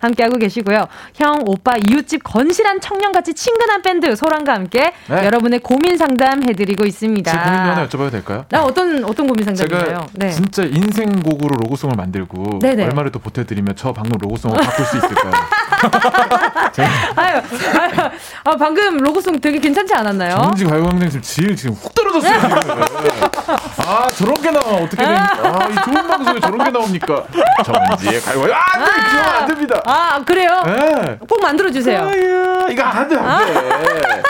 [0.00, 0.86] 함께하고 계시고요
[1.16, 5.22] 형 오빠 이웃집 건실한 청년같이 친근한 밴드 소란과 함께 네.
[5.26, 8.46] 여러분의 고민 상담 해드리고 있습니다 제 고민 하나 여쭤봐도 될까요?
[8.48, 10.06] 나 어떤 어떤 고민 상담인가요?
[10.18, 12.84] 제가 진짜 인생곡으로 로고송을 만들고 네네.
[12.84, 15.32] 얼마를 또 보태드리면 저 방금 로고송을 바꿀 수 있을까요?
[17.16, 17.36] 아유,
[17.78, 18.10] 아유
[18.44, 20.36] 아, 방금 로고송 되게 괜찮지 않았나요?
[20.36, 22.40] 정지 가요광장 지금 질 지금 훅 떨어졌어요.
[22.40, 22.56] 지금.
[24.06, 25.16] 아 저런 게 나와 어떻게 된?
[25.16, 27.24] 아 이 좋은 방송에 저런 게 나옵니까?
[27.64, 29.82] 정지의 가요광장 아, 안 돼, 그러면 안 됩니다.
[29.84, 30.62] 아 그래요?
[30.64, 31.18] 네.
[31.28, 32.02] 꼭 만들어 주세요.
[32.02, 34.22] 아야, 이거 안 돼, 안 돼.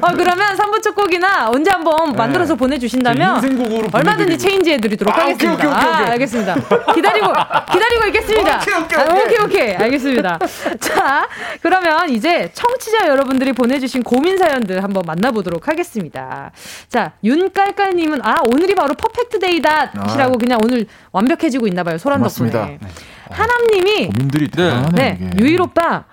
[0.00, 2.16] 어, 그러면 3부 첫 곡이나 언제 한번 네.
[2.16, 4.36] 만들어서 보내주신다면 인생곡으로 얼마든지 보내드리고.
[4.38, 5.54] 체인지 해드리도록 아, 하겠습니다.
[5.54, 6.06] 오케이, 오케이, 오케이, 아, 오케이.
[6.12, 6.54] 알겠습니다.
[6.94, 7.26] 기다리고,
[7.72, 8.56] 기다리고 있겠습니다.
[8.60, 9.24] 오케이, 오케이, 아, 오케이.
[9.24, 9.74] 오케이, 오케이.
[9.76, 10.38] 알겠습니다.
[10.80, 11.28] 자,
[11.62, 16.50] 그러면 이제 청취자 여러분들이 보내주신 고민 사연들 한번 만나보도록 하겠습니다.
[16.88, 19.92] 자, 윤깔깔님은, 아, 오늘이 바로 Perfect Day다.
[20.10, 21.98] 시라고 그냥 오늘 완벽해지고 있나봐요.
[21.98, 22.18] 소란 아.
[22.18, 22.60] 고맙습니다.
[22.60, 22.78] 덕분에.
[23.30, 25.18] 하남님이, 고민들이 대단하네.
[25.20, 25.30] 네.
[25.40, 26.04] 유일 오빠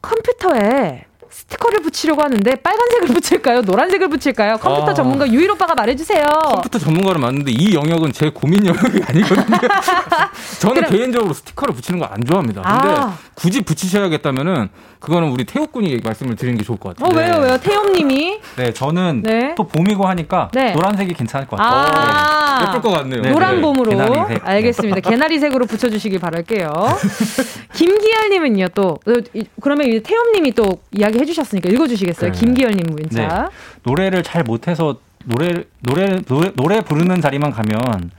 [0.00, 1.04] 컴퓨터에
[1.34, 3.62] 스티커를 붙이려고 하는데 빨간색을 붙일까요?
[3.62, 4.56] 노란색을 붙일까요?
[4.58, 4.94] 컴퓨터 아.
[4.94, 6.24] 전문가 유일 오빠가 말해주세요.
[6.44, 9.58] 컴퓨터 전문가를 맞는데 이 영역은 제 고민 영역이 아니거든요.
[10.60, 12.62] 저는 그럼- 개인적으로 스티커를 붙이는 거 안 좋아합니다.
[12.62, 13.18] 근데 아.
[13.34, 14.68] 굳이 붙이셔야겠다면은
[15.04, 17.08] 그거는 우리 태욱 군이 말씀을 드리는 게 좋을 것 같아요.
[17.16, 17.58] 어 왜요 왜요?
[17.58, 19.54] 태용님이 네, 저는 네.
[19.56, 20.72] 또 봄이고 하니까 네.
[20.72, 21.90] 노란색이 괜찮을 것 같아요.
[21.94, 23.20] 아 예쁠 것 같네요.
[23.22, 23.60] 네, 노란 네.
[23.60, 24.48] 봄으로 개나리색.
[24.48, 25.00] 알겠습니다.
[25.00, 26.70] 개나리색으로 붙여주시길 바랄게요.
[27.74, 32.32] 김기열님은요 또 어, 이- 그러면 이제 태용님이 또 이야기 해주셨으니까 읽어주시겠어요?
[32.32, 32.38] 네.
[32.38, 33.26] 김기열님 문자.
[33.26, 33.56] 네.
[33.82, 38.10] 노래를 잘 못해서 노래 노래 노래 노래 부르는 자리만 가면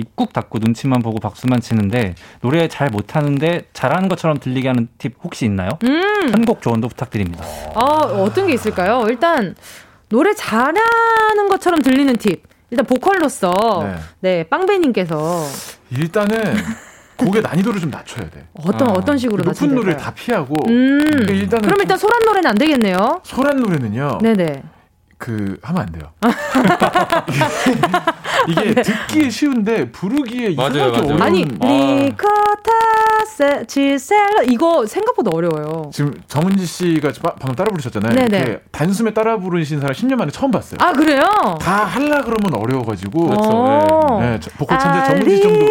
[0.00, 5.44] 입국 닫고 눈치만 보고 박수만 치는데 노래 잘 못하는데 잘하는 것처럼 들리게 하는 팁 혹시
[5.44, 5.70] 있나요?
[5.84, 6.32] 음.
[6.32, 7.44] 한곡 조언도 부탁드립니다.
[7.74, 9.04] 어, 어떤 게 있을까요?
[9.08, 9.54] 일단
[10.08, 12.42] 노래 잘하는 것처럼 들리는 팁.
[12.70, 15.44] 일단 보컬로서 네, 네 빵배님께서
[15.90, 16.54] 일단은
[17.16, 18.46] 곡의 난이도를 좀 낮춰야 돼.
[18.54, 19.04] 어떤 어.
[19.04, 20.54] 떤 식으로 높은 노래를 다 피하고.
[20.68, 21.00] 음.
[21.04, 23.20] 그러니까 일단 그럼 일단 소란 노래는 안 되겠네요.
[23.24, 24.18] 소란 노래는요.
[24.22, 24.62] 네네.
[25.20, 26.10] 그 하면 안 돼요.
[28.48, 28.82] 이게 네.
[28.82, 31.04] 듣기 쉬운데 부르기에 맞아요, 맞아요.
[31.04, 32.70] 어려운 아니 리코타
[33.66, 35.90] 치셀러 이거 생각보다 어려워요.
[35.92, 38.58] 지금 정은지 씨가 방금 따라 부르셨잖아요.
[38.72, 40.78] 단숨에 따라 부르신 사람 10년 만에 처음 봤어요.
[40.80, 41.22] 아 그래요?
[41.60, 44.18] 다 할라 그러면 어려워가지고 그렇죠.
[44.20, 44.38] 네.
[44.38, 44.50] 네.
[44.56, 45.66] 보컬 천재 정은지 정도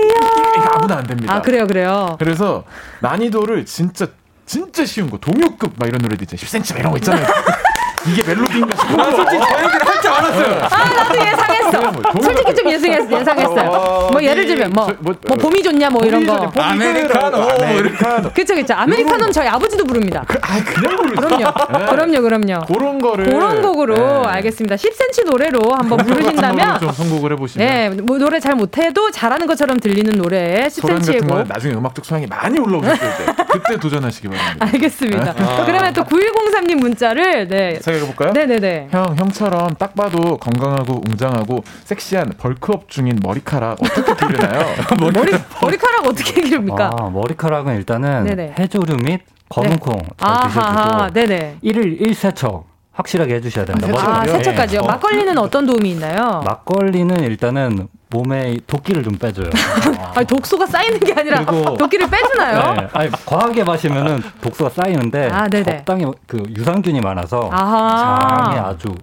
[0.76, 1.34] 아무나 안 됩니다.
[1.34, 2.16] 아 그래요, 그래요.
[2.20, 2.66] 그래서
[3.02, 4.06] 난이도를 진짜
[4.45, 6.64] 진짜 쉬운 거 동요급 막 이런 노래도 있잖아요.
[6.64, 7.26] 10cm 이런 거 있잖아요.
[8.08, 8.95] 이게 멜로디인가 싶어.
[8.97, 10.68] 나 솔직히 저 얘기를 할 줄 알았어요.
[10.72, 11.91] 아, 나도 예상했어.
[11.91, 13.70] 뭐 솔직히 좀 예상했, 예상했어요.
[13.70, 16.52] 어, 뭐 예를 들면 뭐, 뭐, 뭐 봄이 좋냐 뭐 이런 거.
[16.56, 17.38] 아메리카노.
[17.38, 18.32] 아메리카노.
[18.34, 18.74] 그쵸, 그쵸.
[18.76, 20.24] 아메리카노는 저희 아버지도 부릅니다.
[20.28, 21.22] 그, 아, 그냥 부르죠.
[21.22, 21.45] 그럼요.
[21.78, 21.86] 네.
[21.86, 22.66] 그럼요, 그럼요.
[22.66, 23.26] 그런 거를.
[23.26, 24.28] 그런 곡으로 네.
[24.30, 24.76] 알겠습니다.
[24.76, 26.80] 10cm 노래로 한번 부르신다면.
[26.80, 27.68] 좀 선곡을 해보시면.
[27.68, 31.47] 네, 뭐 노래 잘 못해도 잘하는 것처럼 들리는 노래 10cm의 곡.
[31.47, 34.66] 나중에 음악적 소양이 많이 올라오실 때 그때 도전하시기 바랍니다.
[34.74, 35.34] 알겠습니다.
[35.38, 35.66] 아.
[35.66, 37.80] 그러면 또 9103님 문자를 네.
[37.89, 38.33] 생각해 볼까요?
[38.33, 38.89] 네네네.
[38.91, 44.65] 형, 형처럼 딱 봐도 건강하고 웅장하고 섹시한 벌크업 중인 머리카락 어떻게 기르나요?
[44.99, 45.31] 머리,
[45.61, 46.91] 머리카락 어떻게 기릅니까?
[46.97, 48.55] 아, 머리카락은 일단은 네네.
[48.59, 50.07] 해조류 및 검은콩 네.
[50.17, 51.57] 잘 드셔주고 네네.
[51.63, 52.68] 1일 1세척
[53.00, 53.88] 확실하게 해주셔야 된다.
[53.97, 54.82] 아, 세척까지요?
[54.82, 54.88] 네.
[54.88, 56.43] 막걸리는 어떤 도움이 있나요?
[56.45, 59.50] 막걸리는 일단은 몸에 도끼를 좀 빼줘요.
[60.16, 61.45] 아니, 독소가 쌓이는 게 아니라
[61.80, 62.74] 도끼를 빼주나요?
[62.74, 62.88] 네.
[62.91, 68.43] 아니, 과하게 마시면은 독소가 쌓이는데 아, 적당히 그 유산균이 많아서 아하.
[68.45, 68.93] 장에 아주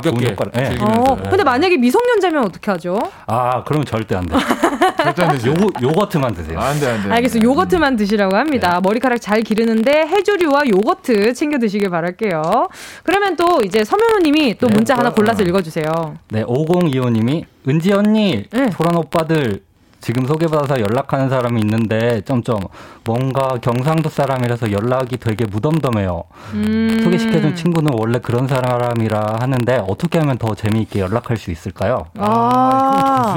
[0.00, 0.78] 가볍게 네.
[0.80, 2.98] 어, 근데 만약에 미성년자면 어떻게 하죠?
[3.26, 4.36] 아, 그러면 절대 안 돼.
[5.02, 5.50] 절대 안 되죠.
[5.50, 6.58] 요, 요거트만 드세요.
[6.58, 7.10] 안 돼, 안 돼.
[7.10, 7.40] 알겠어.
[7.42, 8.74] 요거트만 드시라고 합니다.
[8.74, 8.80] 네.
[8.82, 12.68] 머리카락 잘 기르는데 해조류와 요거트 챙겨 드시길 바랄게요.
[13.02, 15.84] 그러면 또 이제 서명우 님이 또 네, 문자 하나 골라서 읽어 주세요.
[16.28, 18.70] 네, 5025 님이 은지 언니, 네.
[18.70, 19.60] 소란 오빠들
[20.00, 22.60] 지금 소개받아서 연락하는 사람이 있는데 점점
[23.04, 26.24] 뭔가 경상도 사람이라서 연락이 되게 무덤덤해요.
[26.54, 27.00] 음.
[27.02, 32.06] 소개시켜준 친구는 원래 그런 사람이라 하는데 어떻게 하면 더 재미있게 연락할 수 있을까요?
[32.16, 33.36] 아,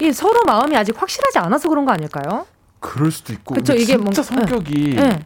[0.00, 2.46] 이 서로 마음이 아직 확실하지 않아서 그런 거 아닐까요?
[2.80, 3.54] 그럴 수도 있고.
[3.54, 5.18] 그쵸, 이게 진짜 뭔, 성격이 네.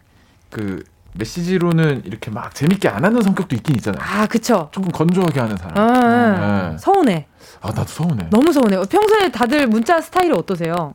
[0.48, 0.84] 그
[1.14, 4.02] 메시지로는 이렇게 막 재밌게 안 하는 성격도 있긴 있잖아요.
[4.02, 4.68] 아, 그쵸.
[4.72, 5.76] 조금 건조하게 하는 사람.
[5.76, 6.78] 아, 네.
[6.78, 7.26] 서운해.
[7.62, 8.28] 아, 나도 서운해.
[8.30, 8.76] 너무 서운해.
[8.88, 10.94] 평소에 다들 문자 스타일이 어떠세요?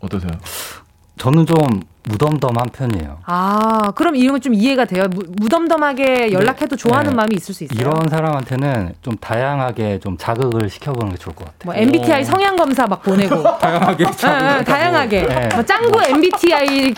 [0.00, 0.30] 어떠세요?
[1.20, 1.56] 저는 좀
[2.04, 3.18] 무덤덤한 편이에요.
[3.26, 5.04] 아, 그럼 이런 건 좀 이해가 돼요.
[5.38, 7.16] 무, 덤덤하게 연락해도 좋아하는 네.
[7.16, 7.78] 마음이 있을 수 있어요.
[7.78, 11.60] 이런 사람한테는 좀 다양하게 좀 자극을 시켜보는 게 좋을 것 같아요.
[11.66, 15.26] 뭐 MBTI 성향 검사 막 보내고 다양하게, 네, 네, 다양하게.
[15.26, 15.48] 네.
[15.54, 16.94] 뭐 짱구 MBTI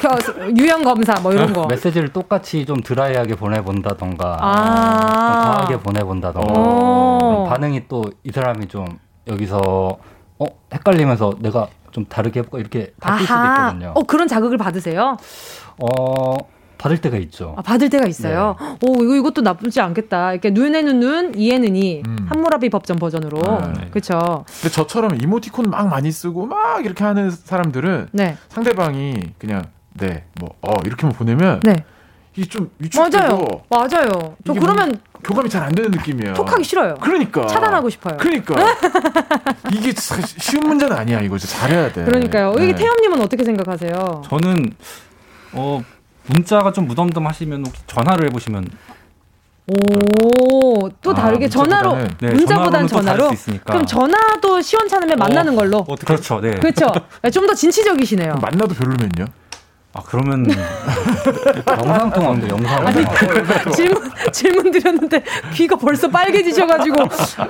[0.56, 1.66] 유형 검사 뭐 이런 거.
[1.66, 7.48] 메시지를 똑같이 좀 드라이하게 보내본다던가, 아~ 과하게 보내본다던가.
[7.50, 8.86] 반응이 또 이 사람이 좀
[9.26, 9.58] 여기서
[10.38, 13.92] 어 헷갈리면서 내가 좀 다르게 해볼까 이렇게 바뀔 수도 있거든요.
[13.94, 15.16] 어 그런 자극을 받으세요?
[15.78, 16.36] 어
[16.78, 17.54] 받을 때가 있죠.
[17.56, 18.56] 아, 받을 때가 있어요.
[18.58, 18.76] 네.
[18.88, 20.32] 오 이거 이것도 나쁘지 않겠다.
[20.32, 22.26] 이렇게 눈에는 눈, 이에는 이 음.
[22.28, 23.40] 한무라비 법전 버전으로
[23.72, 23.88] 네.
[23.90, 24.44] 그렇죠.
[24.60, 28.36] 근데 저처럼 이모티콘 막 많이 쓰고 막 이렇게 하는 사람들은 네.
[28.48, 29.64] 상대방이 그냥
[29.94, 31.84] 네 뭐 어 이렇게만 보내면 네.
[32.34, 33.46] 이게 좀 위축되고 맞아요.
[33.68, 34.36] 맞아요.
[34.46, 36.34] 저 그러면 교감이 잘 안 되는 느낌이에요.
[36.34, 36.94] 톡하기 싫어요.
[37.00, 38.16] 그러니까 차단하고 싶어요.
[38.16, 38.54] 그러니까
[39.72, 39.92] 이게
[40.38, 41.20] 쉬운 문제는 아니야.
[41.20, 42.04] 이거 잘해야 돼.
[42.04, 42.54] 그러니까요.
[42.54, 42.62] 네.
[42.62, 44.22] 여기 태엽님은 어떻게 생각하세요?
[44.28, 44.72] 저는
[45.52, 45.82] 어
[46.26, 48.66] 문자가 좀 무덤덤하시면 혹시 전화를 해보시면
[49.66, 53.30] 오, 또 아, 다르게 전화로 네, 문자보단 전화로.
[53.64, 55.78] 그럼 전화도 시원찮으면 어, 만나는 걸로.
[55.78, 56.40] 어, 그렇죠.
[56.40, 56.58] 네.
[56.58, 56.86] 그렇죠.
[57.22, 58.34] 네, 좀더 진취적이시네요.
[58.42, 59.26] 만나도 별로면요?
[59.94, 60.46] 아 그러면
[61.68, 63.04] 영상 통화인데 영상 아니
[63.76, 65.22] 질문 질문 드렸는데
[65.52, 66.96] 귀가 벌써 빨개지셔가지고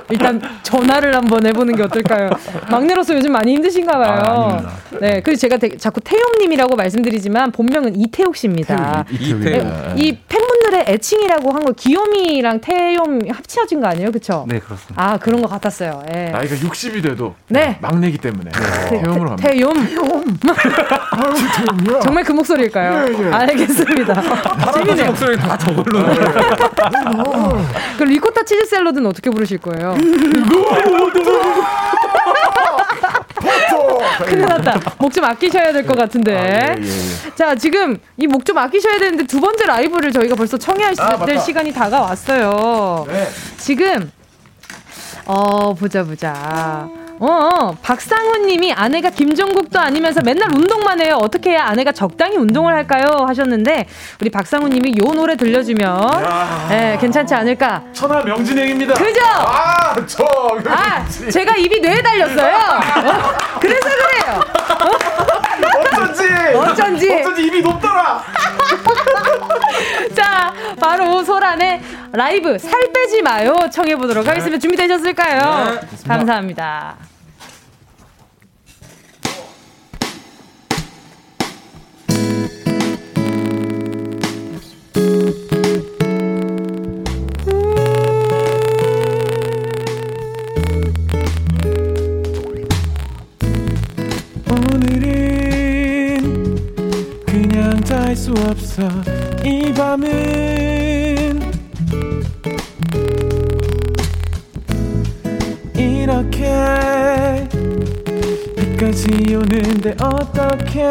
[0.09, 2.29] 일단 전화를 한번 해보는 게 어떨까요?
[2.69, 4.61] 막내로서 요즘 많이 힘드신가 봐요.
[4.61, 9.05] 아, 네, 그리고 제가 되, 자꾸 태용님이라고 말씀드리지만 본명은 이태욱 씨입니다.
[9.07, 9.43] 태욱, 이태욱.
[9.65, 14.43] 네, 이 팬분들의 애칭이라고 한 거 귀요미랑 태용 합치어진 거 아니에요, 그렇죠?
[14.49, 15.01] 네 그렇습니다.
[15.01, 16.03] 아 그런 것 같았어요.
[16.11, 16.29] 네.
[16.31, 18.89] 나이가 60이 돼도 네 막내기 때문에 네.
[18.99, 19.47] 태용으로 합니다.
[19.47, 19.71] 태용.
[22.03, 23.05] 정말 그 목소리일까요?
[23.07, 23.31] 예, 예.
[23.31, 24.21] 알겠습니다.
[24.73, 25.05] 재미네요.
[25.07, 26.03] 목소리 다 저걸로.
[27.97, 29.95] 그럼 리코타 치즈 샐러드는 어떻게 부르실 거예요?
[34.25, 34.79] 큰일 났다.
[34.99, 36.35] 목 좀 아끼셔야 될 것 같은데.
[36.37, 37.35] 아, 예, 예, 예.
[37.35, 41.39] 자, 지금 이 목 좀 아끼셔야 되는데 두 번째 라이브를 저희가 벌써 청해야 아, 될
[41.39, 43.05] 시간이 다가왔어요.
[43.07, 43.27] 네.
[43.57, 44.11] 지금,
[45.25, 46.87] 어, 보자, 보자.
[47.23, 47.77] 어, 어.
[47.81, 51.17] 박상훈 님이 아내가 김종국도 아니면서 맨날 운동만 해요.
[51.21, 53.25] 어떻게 해야 아내가 적당히 운동을 할까요?
[53.25, 53.85] 하셨는데,
[54.19, 56.11] 우리 박상훈 님이 요 노래 들려주면,
[56.71, 57.83] 예, 괜찮지 않을까?
[57.93, 58.95] 천하 명진행입니다.
[58.95, 59.21] 그죠?
[59.25, 60.25] 아, 저.
[60.67, 62.55] 아, 제가 입이 뇌에 달렸어요.
[62.55, 63.33] 어?
[63.59, 64.41] 그래서 그래요.
[65.79, 66.23] 어쩐지.
[66.55, 67.13] 어쩐지.
[67.13, 68.23] 어쩐지 입이 높더라.
[70.13, 74.59] 자, 바로 소란의 라이브 살 빼지 마요 청해 보도록 하겠습니다.
[74.59, 75.79] 준비되셨을까요?
[75.79, 77.12] 네, 감사합니다.
[98.33, 98.81] 수 없어.
[99.45, 101.39] 이 밤은
[105.75, 107.47] 이렇게
[108.57, 110.81] 비까지 오는데 어떻게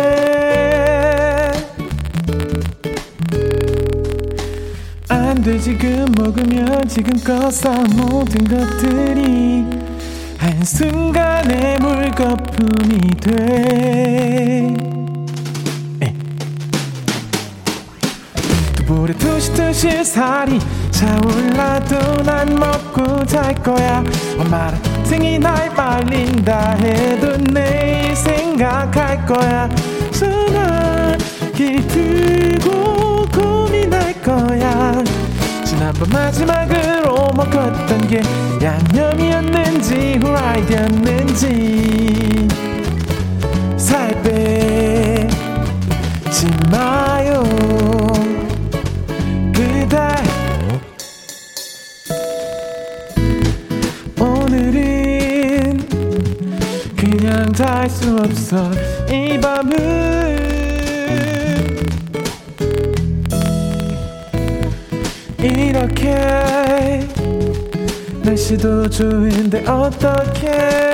[5.09, 9.65] 안돼 지금 먹으면 지금껏 쌓은 모든 것들이
[10.39, 14.82] 한순간에 물거품이 돼
[19.03, 20.61] 불에 투시투시 살이
[20.93, 24.05] 차올라도 난 먹고 잘 거야.
[24.39, 29.69] 엄마랑 생이 날 말린다 해도 내일 생각할 거야.
[30.13, 35.03] 전화기 들고 고민할 거야.
[35.65, 38.23] 지난번 마지막으로 먹었던 게
[38.63, 42.49] 양념이었는지 후라이드였는지.
[43.77, 45.27] 살 빼지
[46.71, 47.43] 마요
[49.93, 49.99] 그대
[54.19, 55.87] 오늘은
[56.97, 58.71] 그냥 잘 수 없어.
[59.11, 59.93] 이 밤은
[65.43, 67.07] 이렇게
[68.25, 70.92] 날씨도 좋은데 어떡해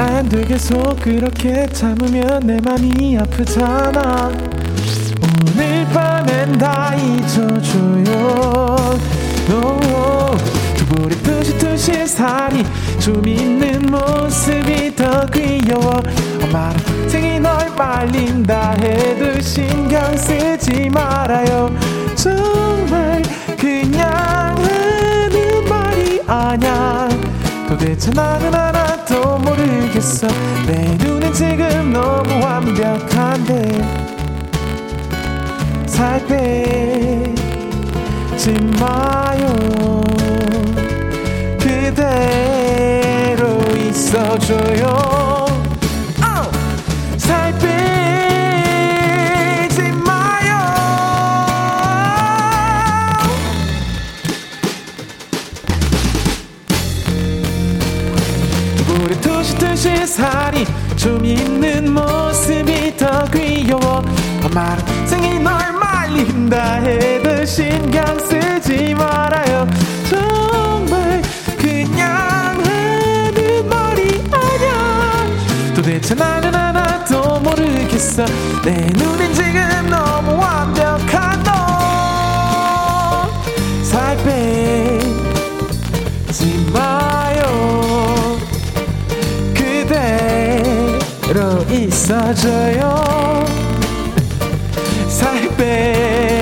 [0.00, 0.96] 안 되겠어.
[0.98, 4.32] 그렇게 참으면 내 맘이 아프잖아.
[5.44, 8.98] 오늘 밤엔 다 잊어줘요.
[9.50, 9.78] no.
[10.74, 12.64] 두부리 뚜시뚜시 살이
[12.98, 16.00] 좀 있는 모습이 더 귀여워.
[16.44, 16.78] 엄마랑
[17.08, 21.70] 생이 널 말린다 해도 신경 쓰지 말아요.
[22.14, 23.20] 정말
[23.58, 27.06] 그냥 하는 말이 아냐
[27.68, 28.79] 도대체 나는 하나도
[30.00, 30.26] 모르겠어.
[30.66, 33.78] 내 눈은 지금 너무 완벽한데
[35.86, 37.34] 살 빼지
[38.80, 40.00] 마요.
[41.60, 43.44] 그대로
[43.76, 45.29] 있어줘요
[60.10, 64.02] 살이 좀 있는 모습이 더 귀여워.
[64.44, 69.68] 엄마랑 생이 널 말린다 해도 신경 쓰지 말아요.
[70.08, 71.22] 정말
[71.56, 78.24] 그냥 하는 말이 아냐 도대체 나는 하나도 모르겠어.
[78.64, 81.60] 내 눈엔 지금 너무 완벽한 너
[83.84, 85.06] 살 빼지
[86.72, 87.09] 마
[91.70, 93.44] 있어줘요.
[95.08, 96.39] 살 빼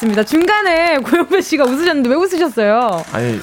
[0.00, 0.24] 마요였습니다.
[0.24, 3.04] 중간에 고영배 씨가 웃으셨는데 왜 웃으셨어요?
[3.12, 3.40] 아니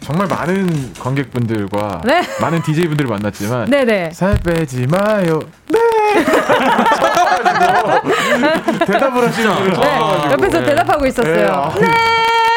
[0.00, 2.20] 정말 많은 관객분들과 네.
[2.40, 4.10] 많은 DJ분들을 만났지만 네네.
[4.12, 5.40] 살 빼지 마요.
[5.68, 5.80] 네.
[8.86, 10.32] 대답을 하시는 네.
[10.32, 10.66] 옆에서 네.
[10.66, 11.72] 대답하고 있었어요.
[11.80, 11.86] 네.
[11.86, 11.92] 네.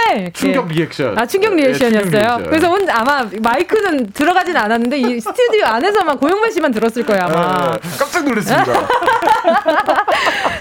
[0.09, 0.31] 네.
[0.33, 1.17] 충격 리액션.
[1.17, 2.01] 아, 충격 reaction이었어요.
[2.01, 2.43] 네, 충격 리액션.
[2.49, 7.71] 그래서 혼 아마 마이크는 들어가진 않았는데 이 스튜디오 안에서만 고영배 씨만 들었을 거예요, 아마.
[7.73, 8.73] 네, 깜짝 놀랐습니다.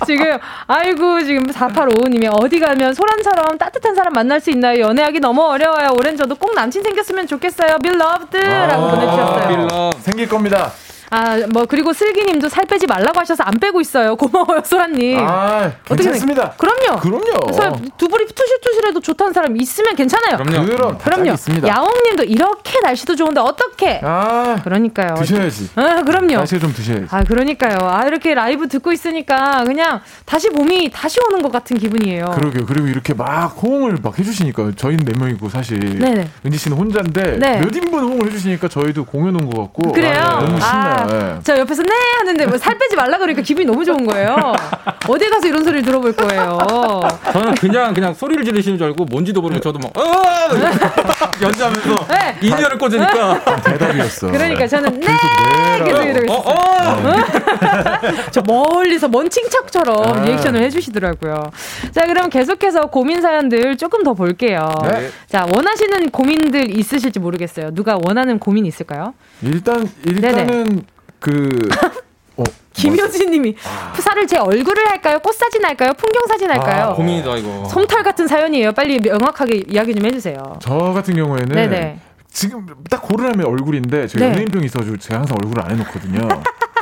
[0.08, 4.80] 지금 아이고 지금 4855님이 어디 가면 소란처럼 따뜻한 사람 만날 수 있나요?
[4.80, 5.90] 연애하기 너무 어려워요.
[5.98, 7.76] 오랜 저도 꼭 남친 생겼으면 좋겠어요.
[7.82, 9.48] 빌러브드라고 아, 보내주셨어요.
[9.48, 10.72] 빌러 생길 겁니다.
[11.10, 14.14] 아, 뭐, 그리고 슬기님도 살 빼지 말라고 하셔서 안 빼고 있어요.
[14.16, 15.18] 고마워요, 소라님.
[15.18, 16.50] 아, 괜찮습니다.
[16.58, 17.00] 그럼요.
[17.00, 17.76] 그럼요.
[17.96, 20.36] 두불이 투실투실해도 좋다는 사람 있으면 괜찮아요.
[20.36, 20.66] 그럼요.
[20.66, 21.32] 그럼, 그럼요.
[21.32, 21.66] 있습니다.
[21.68, 24.00] 야옹님도 이렇게 날씨도 좋은데 어떻게?
[24.02, 25.14] 아, 그러니까요.
[25.16, 25.70] 드셔야지.
[25.76, 26.34] 아, 그럼요.
[26.36, 27.06] 날씨 좀 드셔야지.
[27.10, 27.78] 아, 그러니까요.
[27.82, 32.26] 아, 이렇게 라이브 듣고 있으니까 그냥 다시 봄이 다시 오는 것 같은 기분이에요.
[32.34, 32.66] 그러게요.
[32.66, 36.28] 그리고 이렇게 막 호응을 막 해주시니까 저희는 네 명이고 사실 네네.
[36.44, 37.60] 은지 씨는 혼자인데 네.
[37.60, 40.20] 몇 인분 호응을 해주시니까 저희도 공연 온 것 같고 그래요.
[40.20, 40.97] 아, 너무 신나요.
[40.98, 41.38] 아, 네.
[41.44, 44.52] 저 옆에서 네 하는데 뭐 살 빼지 말라 그러니까 기분이 너무 좋은 거예요.
[45.08, 46.58] 어디 가서 이런 소리를 들어볼 거예요.
[47.32, 50.02] 저는 그냥 그냥 소리를 지르시는 줄 알고 뭔지도 모르고 저도 막 어!
[51.40, 52.36] 연주하면서 네.
[52.42, 54.30] 인연을 꽂으니까 대답이었어.
[54.30, 57.14] 그러니까 저는 네, 네 계속 이러고 어, 어!
[58.32, 60.30] 저 멀리서 먼 칭찬처럼 네.
[60.30, 61.50] 리액션을 해주시더라고요.
[61.92, 64.68] 자 그럼 계속해서 고민 사연들 조금 더 볼게요.
[64.90, 65.10] 네.
[65.28, 67.70] 자 원하시는 고민들 있으실지 모르겠어요.
[67.72, 69.14] 누가 원하는 고민 있을까요?
[69.42, 70.80] 일단 일단은 네네.
[71.20, 71.48] 그
[72.36, 73.92] 어, 김효진님이 아.
[73.92, 75.18] 푸사를 제 얼굴을 할까요?
[75.20, 75.92] 꽃 사진 할까요?
[75.96, 76.90] 풍경 사진 할까요?
[76.90, 77.64] 아, 고민이다 이거.
[77.64, 78.72] 솜털 같은 사연이에요.
[78.72, 80.58] 빨리 명확하게 이야기 좀 해주세요.
[80.60, 81.98] 저 같은 경우에는 네네.
[82.30, 84.30] 지금 딱 고르라면 얼굴인데 제가 네.
[84.32, 86.28] 연예인병이 있어가지고 제가 항상 얼굴을 안 해놓거든요.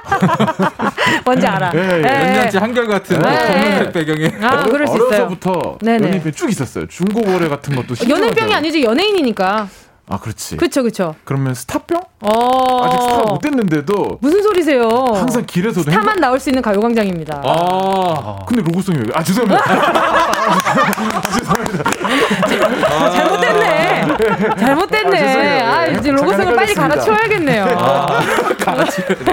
[1.24, 1.70] 뭔지 알아.
[1.70, 3.22] 네, 연년치 한결같은 네.
[3.22, 4.30] 검은색 배경에.
[4.45, 6.87] 아, 그럴 수 어려서부터 연예인병 쭉 있었어요.
[6.87, 7.95] 중고거래 같은 것도.
[8.09, 9.68] 연예인병이 아니지 연예인이니까.
[10.09, 10.57] 아, 그렇지.
[10.57, 11.16] 그쵸, 그쵸.
[11.24, 12.00] 그러면 스타병?
[12.20, 12.84] 어.
[12.84, 14.18] 아직 스타 못 됐는데도.
[14.20, 14.88] 무슨 소리세요?
[14.88, 15.82] 항상 길에서도.
[15.82, 16.20] 스타만 행복...
[16.20, 17.42] 나올 수 있는 가요광장입니다.
[17.44, 18.38] 아.
[18.46, 19.07] 근데 로고송이 왜?
[19.14, 19.64] 아, 죄송합니다.
[21.32, 22.86] 죄송합니다.
[22.86, 24.07] 아, 잘못됐네.
[24.59, 25.62] 잘못됐네.
[25.62, 27.64] 아, 아 이제 로고송을 빨리 갈아치워야겠네요.
[27.76, 28.20] 아,
[28.64, 29.24] 갈아치워야 돼.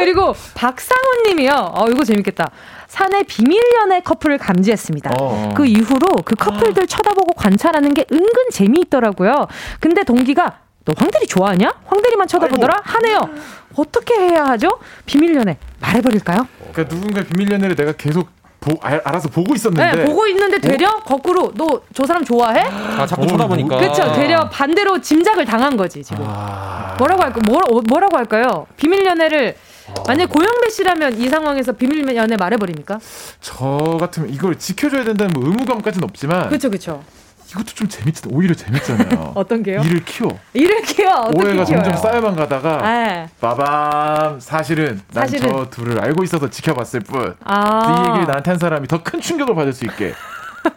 [0.00, 1.72] 자, 그리고 박상훈 님이요.
[1.74, 2.50] 어, 이거 재밌겠다.
[2.88, 5.12] 사내 비밀 연애 커플을 감지했습니다.
[5.20, 5.52] 어.
[5.54, 9.46] 그 이후로 그 커플들 쳐다보고 관찰하는 게 은근 재미있더라고요.
[9.78, 11.72] 근데 동기가 너 황대리 좋아하냐?
[11.86, 12.80] 황대리만 쳐다보더라?
[12.82, 13.28] 하네요.
[13.76, 14.70] 어떻게 해야 하죠?
[15.06, 16.48] 비밀 연애 말해버릴까요?
[16.72, 18.28] 그러니까 누군가 비밀 연애를 내가 계속
[18.60, 19.96] 보, 알, 알아서 보고 있었는데.
[19.96, 21.02] 네, 보고 있는데 되려 어?
[21.04, 22.60] 거꾸로 너 저 사람 좋아해?
[22.62, 23.76] 아 자꾸 쳐다보니까.
[23.78, 24.12] 그렇죠.
[24.14, 26.24] 되려 반대로 짐작을 당한 거지 지금.
[26.26, 26.94] 아...
[26.98, 27.40] 뭐라고 할까?
[27.46, 28.66] 뭐, 뭐라고 할까요?
[28.76, 29.56] 비밀 연애를
[30.06, 32.98] 만약 고영배 씨라면 이 상황에서 비밀 연애 말해버립니까?
[33.40, 36.48] 저 같으면 이걸 지켜줘야 된다는 뭐 의무감까지는 없지만.
[36.48, 37.02] 그렇죠, 그렇죠.
[37.50, 38.32] 이것도 좀 재밌잖아.
[38.34, 39.32] 오히려 재밌잖아요.
[39.34, 39.80] 어떤 게요?
[39.84, 40.38] 일을 키워.
[40.54, 41.30] 일을 키워.
[41.34, 43.28] 오해가 점점 쌓여만 가다가 네.
[43.40, 47.34] 빠밤 사실은 난 저 둘을 알고 있어서 지켜봤을 뿐.
[47.44, 48.04] 아.
[48.04, 50.12] 이 얘기를 나한테 한 사람이 더 큰 충격을 받을 수 있게.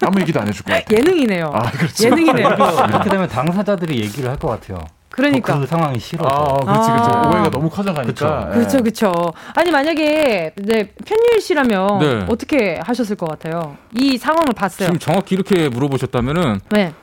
[0.01, 0.85] 아무 얘기도 안 해줄 것 같아.
[0.95, 1.51] 예능이네요.
[1.53, 2.05] 아, 그렇죠.
[2.05, 2.47] 예능이네요.
[2.89, 4.79] 이렇게 되면 당사자들이 얘기를 할 것 같아요.
[5.15, 6.25] 그러니까 그 상황이 싫어.
[6.25, 7.09] 아, 그렇지, 그렇지.
[7.13, 7.29] 아.
[7.29, 8.49] 오해가 너무 커져가니까.
[8.49, 9.13] 그렇죠, 그렇죠.
[9.53, 12.25] 아니 만약에 이제 편유일 씨라면 네.
[12.27, 13.77] 어떻게 하셨을 것 같아요?
[13.95, 14.87] 이 상황을 봤어요.
[14.87, 16.61] 지금 정확히 이렇게 물어보셨다면은.
[16.71, 16.93] 네.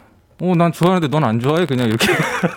[0.43, 1.67] 어, 난 좋아하는데 넌 안 좋아해?
[1.67, 2.07] 그냥 이렇게.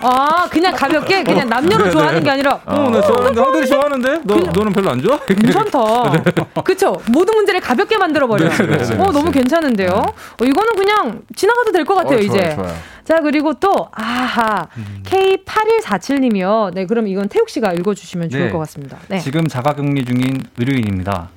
[0.01, 1.21] 아, 그냥 가볍게?
[1.23, 2.23] 그냥 남녀로 네, 좋아하는 네.
[2.23, 2.59] 게 아니라.
[2.65, 4.19] 어, 나 좋아하는데, 황들이 좋아하는데?
[4.23, 5.19] 너, 그냥, 너는 별로 안 좋아?
[5.19, 6.11] 괜찮다.
[6.23, 6.61] 네.
[6.63, 7.01] 그쵸?
[7.09, 8.47] 모든 문제를 가볍게 만들어버려.
[8.49, 9.89] 네, 네, 네, 어, 너무 괜찮은데요?
[9.89, 12.37] 어, 이거는 그냥 지나가도 될 것 같아요, 어, 이제.
[12.41, 12.75] 좋아요, 좋아요.
[13.03, 15.03] 자, 그리고 또, 아하, 음.
[15.03, 16.73] K8147님이요.
[16.73, 18.97] 네, 그럼 이건 태욱 씨가 읽어주시면 좋을 것 같습니다.
[19.09, 19.19] 네.
[19.19, 21.29] 지금 자가격리 중인 의료인입니다.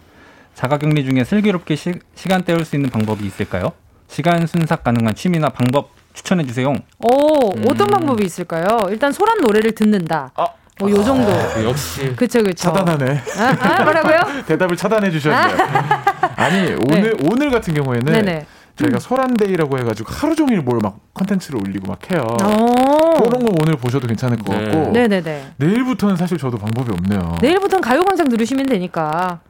[0.55, 3.73] 자가격리 중에 슬기롭게 시, 시간 때울 수 있는 방법이 있을까요?
[4.09, 6.75] 시간 순삭 가능한 취미나 방법 추천해 주세요.
[6.99, 7.65] 오, 음.
[7.69, 8.67] 어떤 방법이 있을까요?
[8.89, 10.33] 일단 소란 노래를 듣는다.
[10.35, 10.47] 아.
[10.79, 11.31] 뭐요 정도.
[11.33, 12.15] 아, 역시.
[12.17, 12.69] 그쵸, 그쵸.
[12.71, 13.23] 차단하네.
[13.39, 14.43] 아, 아 뭐라고요?
[14.47, 15.57] 대답을 차단해 주셨네요.
[16.37, 17.29] 아니, 오늘, 네.
[17.31, 18.47] 오늘 같은 경우에는 네네.
[18.77, 19.01] 저희가 음.
[19.01, 22.27] 소란데이라고 해가지고 하루 종일 뭘 막 컨텐츠를 올리고 막 해요.
[22.39, 24.65] 그런 거 오늘 보셔도 괜찮을 것 네.
[24.67, 24.91] 같고.
[24.93, 25.53] 네네네.
[25.57, 27.37] 내일부터는 사실 저도 방법이 없네요.
[27.41, 29.41] 내일부터는 가요광장 들으시면 되니까.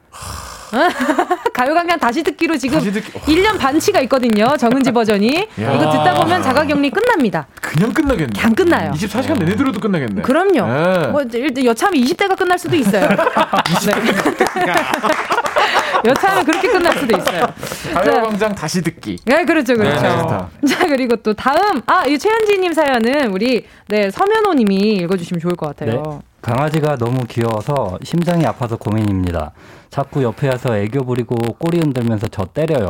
[1.53, 3.19] 가요광장 다시 듣기로 지금 다시 듣기...
[3.19, 4.55] 1년 반치가 있거든요.
[4.57, 5.27] 정은지 버전이.
[5.57, 7.47] 이거 듣다 보면 자가격리 끝납니다.
[7.61, 8.29] 그냥 끝나겠네.
[8.33, 8.91] 그냥 끝나요.
[8.91, 10.21] 24시간 내내 들어도 끝나겠네.
[10.21, 10.51] 그럼요.
[10.51, 11.07] 네.
[11.07, 13.07] 뭐 여차하면 20대가 끝날 수도 있어요.
[13.07, 14.65] 20대.
[14.65, 14.73] 네.
[16.05, 17.47] 여차하면 그렇게 끝날 수도 있어요.
[17.93, 19.17] 가요광장 다시 듣기.
[19.25, 20.49] 네, 그렇죠, 그렇죠.
[20.61, 25.67] 네, 자, 그리고 또 다음, 아, 이 최현지님 사연은 우리, 네, 서면호님이 읽어주시면 좋을 것
[25.67, 26.21] 같아요.
[26.41, 26.53] 네.
[26.53, 29.51] 강아지가 너무 귀여워서 심장이 아파서 고민입니다.
[29.89, 32.89] 자꾸 옆에 와서 애교 부리고 꼬리 흔들면서 저 때려요.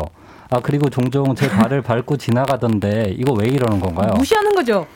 [0.50, 4.14] 아, 그리고 종종 제 발을 밟고 지나가던데 이거 왜 이러는 건가요?
[4.16, 4.88] 무시하는 거죠?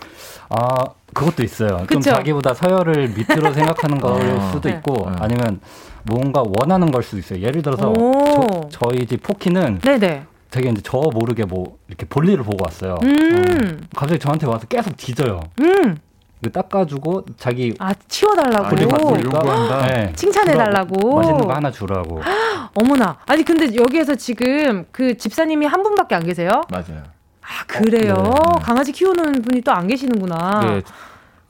[0.50, 1.78] 아, 그것도 있어요.
[1.88, 1.94] 그쵸?
[1.94, 4.52] 좀 자기보다 서열을 밑으로 생각하는 걸 아.
[4.52, 5.16] 수도 있고 네.
[5.20, 5.60] 아니면
[6.04, 7.42] 뭔가 원하는 걸 수도 있어요.
[7.42, 10.26] 예를 들어서 저, 저희 집 포키는 네네.
[10.50, 12.98] 되게 이제 저 모르게 뭐 이렇게 볼일을 보고 왔어요.
[13.04, 13.80] 음.
[13.82, 13.88] 어.
[13.96, 15.40] 갑자기 저한테 와서 계속 뒤져요.
[15.62, 15.98] 음.
[16.42, 19.88] 이거 닦아주고 자기 아 치워달라고 아, 요구한다.
[19.88, 20.14] 네.
[20.16, 22.22] 칭찬해달라고 맛있는 거 하나 주라고.
[22.74, 26.50] 어머나 아니 근데 여기에서 지금 그 집사님이 한 분밖에 안 계세요?
[26.70, 27.04] 맞아요.
[27.42, 28.14] 아 그래요?
[28.16, 28.64] 어, 네.
[28.64, 30.60] 강아지 키우는 분이 또 안 계시는구나.
[30.62, 30.82] 네.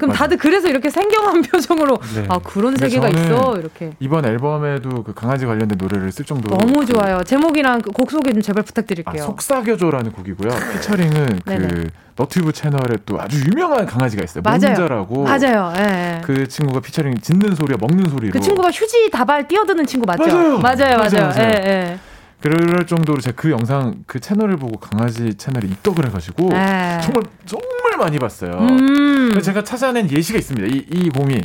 [0.02, 0.24] 그럼 맞아.
[0.24, 2.26] 다들 그래서 이렇게 생경한 표정으로 네.
[2.28, 3.56] 아 그런 세계가 있어?
[3.58, 3.92] 이렇게.
[4.00, 7.24] 이번 앨범에도 그 강아지 관련된 노래를 쓸 정도로 너무 좋아요.
[7.24, 9.22] 제목이랑 그 곡 소개 좀 제발 부탁드릴게요.
[9.22, 10.50] 아, 속삭여줘라는 곡이고요.
[10.74, 14.42] 피처링은 그 너튜브 채널에 또 아주 유명한 강아지가 있어요.
[14.44, 14.60] 맞아요.
[14.60, 15.24] 몽자라고.
[15.24, 15.74] 맞아요.
[15.78, 15.84] 예,
[16.18, 16.22] 예.
[16.24, 18.34] 그 친구가 피처링 짖는 소리와 먹는 소리로.
[18.34, 20.24] 그 친구가 휴지 다발 뛰어드는 친구 맞죠?
[20.26, 20.98] 맞아요 맞아요.
[20.98, 21.42] 맞아요, 맞아요.
[21.42, 22.00] 예, 예.
[22.42, 27.00] 그럴 정도로 제가 그 영상 그 채널을 보고 강아지 채널에 입덕을 해가지고 네.
[27.04, 28.52] 정말 정말 많이 봤어요.
[28.54, 29.40] 음.
[29.42, 30.68] 제가 찾아낸 예시가 있습니다.
[30.68, 31.44] 이, 이 고민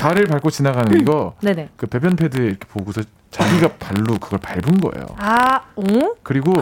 [0.00, 1.00] 발을 밟고 지나가는 음.
[1.00, 1.70] 이거 네네.
[1.76, 5.06] 그 배변 패드 이렇게 보고서 자기가 발로 그걸 밟은 거예요.
[5.18, 5.82] 아, 어?
[6.22, 6.52] 그리고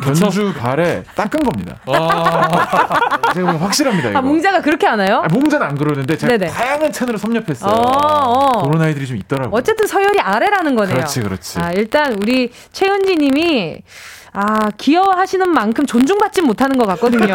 [0.00, 1.76] 견주 발에 닦은 겁니다.
[1.86, 3.30] 아.
[3.34, 4.08] 제가 확실합니다.
[4.08, 4.18] 아, 이거.
[4.18, 5.22] 아, 몽자가 그렇게 하나요?
[5.24, 6.50] 아, 몽자는 안 그러는데 제가 네네.
[6.50, 7.70] 다양한 채널을 섭렵했어요.
[7.70, 8.62] 어, 어.
[8.68, 9.56] 그런 아이들이 좀 있더라고요.
[9.56, 10.96] 어쨌든 서열이 아래라는 거네요.
[10.96, 11.58] 그렇지, 그렇지.
[11.60, 13.82] 아, 일단 우리 최은지 님이
[14.32, 17.34] 아, 귀여워하시는 만큼 존중받지 못하는 것 같거든요.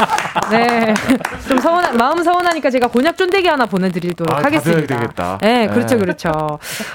[0.50, 0.92] 네.
[1.48, 4.98] 좀 서운한, 마음 서운하니까 제가 곤약 쫀대기 하나 보내드리도록 아, 하겠습니다.
[4.98, 5.38] 되겠다.
[5.40, 6.00] 네, 그렇죠, 네.
[6.00, 6.30] 그렇죠.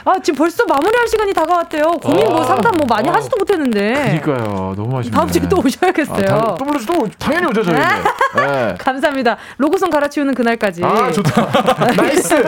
[0.06, 1.84] 아, 지금 벌써 마무리할 시간이 다가왔대요.
[2.02, 3.14] 고민 뭐 어, 상담 뭐 많이 어.
[3.14, 4.20] 하지도 못했는데.
[4.22, 4.74] 그니까요.
[4.76, 5.16] 너무 아쉽네.
[5.16, 6.26] 다음 주에 또 오셔야겠어요.
[6.30, 6.86] 아, 또 불러줘.
[6.94, 7.76] 또 당연히 오죠, 저희.
[8.36, 8.76] 네.
[8.78, 9.38] 감사합니다.
[9.58, 10.84] 로고송 갈아치우는 그날까지.
[10.84, 11.48] 아, 좋다.
[11.98, 12.48] nice.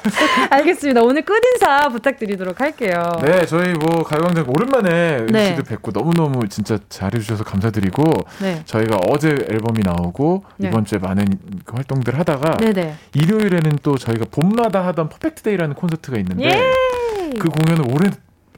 [0.50, 1.02] 알겠습니다.
[1.02, 3.12] 오늘 끝인사 부탁드리도록 할게요.
[3.22, 5.50] 네, 저희 뭐 가요광장 오랜만에 네.
[5.50, 8.04] 씨도 뵙고 너무너무 너무 진짜 잘해주셔서 감사드리고
[8.40, 8.62] 네.
[8.64, 10.68] 저희가 어제 앨범이 나오고 네.
[10.68, 11.26] 이번 주에 많은
[11.64, 12.94] 그 활동들 하다가 네네.
[13.14, 17.38] 일요일에는 또 저희가 봄마다 하던 Perfect Day라는 콘서트가 있는데 예!
[17.38, 18.10] 그 공연을 올해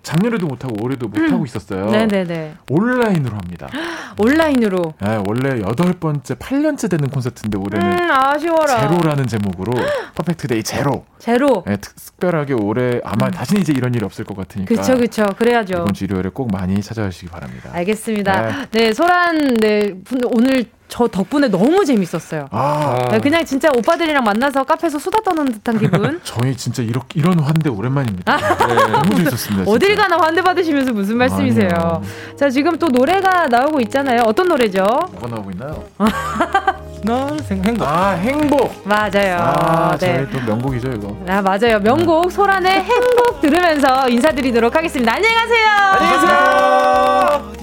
[0.02, 1.46] 작년에도 못하고 올해도 못하고 음.
[1.46, 1.90] 있었어요.
[1.90, 2.54] 네네네.
[2.70, 3.68] 온라인으로 합니다.
[4.18, 4.94] 온라인으로?
[5.00, 8.88] 네, 원래 여덟 번째, 8년째 되는 콘서트인데 올해는 음, 아쉬워라.
[8.88, 9.72] 제로라는 제목으로
[10.14, 11.04] Perfect Day Zero.
[11.18, 11.62] 제로.
[11.66, 13.30] 네, 특별하게 올해 아마 음.
[13.30, 14.74] 다시는 이제 이런 일이 없을 것 같으니까.
[14.74, 15.24] 그쵸, 그쵸.
[15.36, 15.74] 그래야죠.
[15.74, 17.70] 이번 주 일요일에 꼭 많이 찾아주시기 바랍니다.
[17.72, 18.42] 알겠습니다.
[18.42, 19.94] 네, 네 소란, 네,
[20.32, 22.48] 오늘 저 덕분에 너무 재밌었어요.
[22.50, 23.08] 아.
[23.10, 26.20] 네, 그냥 진짜 오빠들이랑 만나서 카페에서 수다 떠는 듯한 기분.
[26.22, 28.36] 저희 진짜 이렇게 이런 환대 오랜만입니다.
[28.36, 29.70] 네, 너무 재밌었습니다.
[29.70, 31.70] 어딜 가나 환대 받으시면서 무슨 말씀이세요?
[31.72, 32.02] 아니요.
[32.36, 34.20] 자 지금 또 노래가 나오고 있잖아요.
[34.26, 34.84] 어떤 노래죠?
[35.12, 35.82] 뭐가 나오고 있나요?
[37.04, 37.88] 나 행복.
[37.88, 38.82] 아 행복.
[38.84, 39.36] 맞아요.
[39.38, 40.26] 아 네.
[40.30, 41.16] 또 명곡이죠 이거.
[41.26, 41.80] 아 맞아요.
[41.80, 45.14] 명곡 소란의 행복 들으면서 인사드리도록 하겠습니다.
[45.14, 45.68] 안녕히 가세요.
[45.94, 47.62] 안녕히 계세요.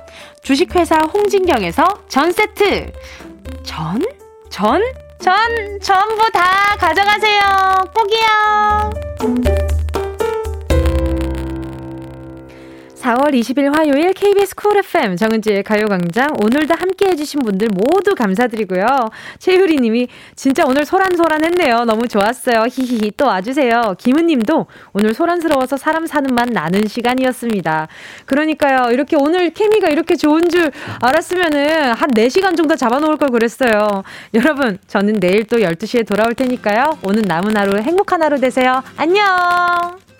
[0.43, 2.91] 주식회사 홍진경에서 전 세트.
[3.63, 4.01] 전?
[4.49, 4.81] 전?
[5.19, 7.41] 전 전부 다 가져가세요.
[7.93, 9.80] 꼭이요.
[13.01, 18.85] 4월 20일 화요일 KBS 쿨 FM 정은지의 가요광장 오늘도 함께 해주신 분들 모두 감사드리고요.
[19.39, 21.85] 최유리 님이 진짜 오늘 소란소란했네요.
[21.85, 22.65] 너무 좋았어요.
[22.69, 23.95] 히히히 또 와주세요.
[23.97, 27.87] 김은 님도 오늘 소란스러워서 사람 사는 맛 나는 시간이었습니다.
[28.25, 28.91] 그러니까요.
[28.91, 30.71] 이렇게 오늘 케미가 이렇게 좋은 줄
[31.01, 34.03] 알았으면은 한 4시간 정도 잡아놓을 걸 그랬어요.
[34.35, 36.99] 여러분 저는 내일 또 12시에 돌아올 테니까요.
[37.03, 38.83] 오늘 남은 하루 행복한 하루 되세요.
[38.95, 40.10] 안녕!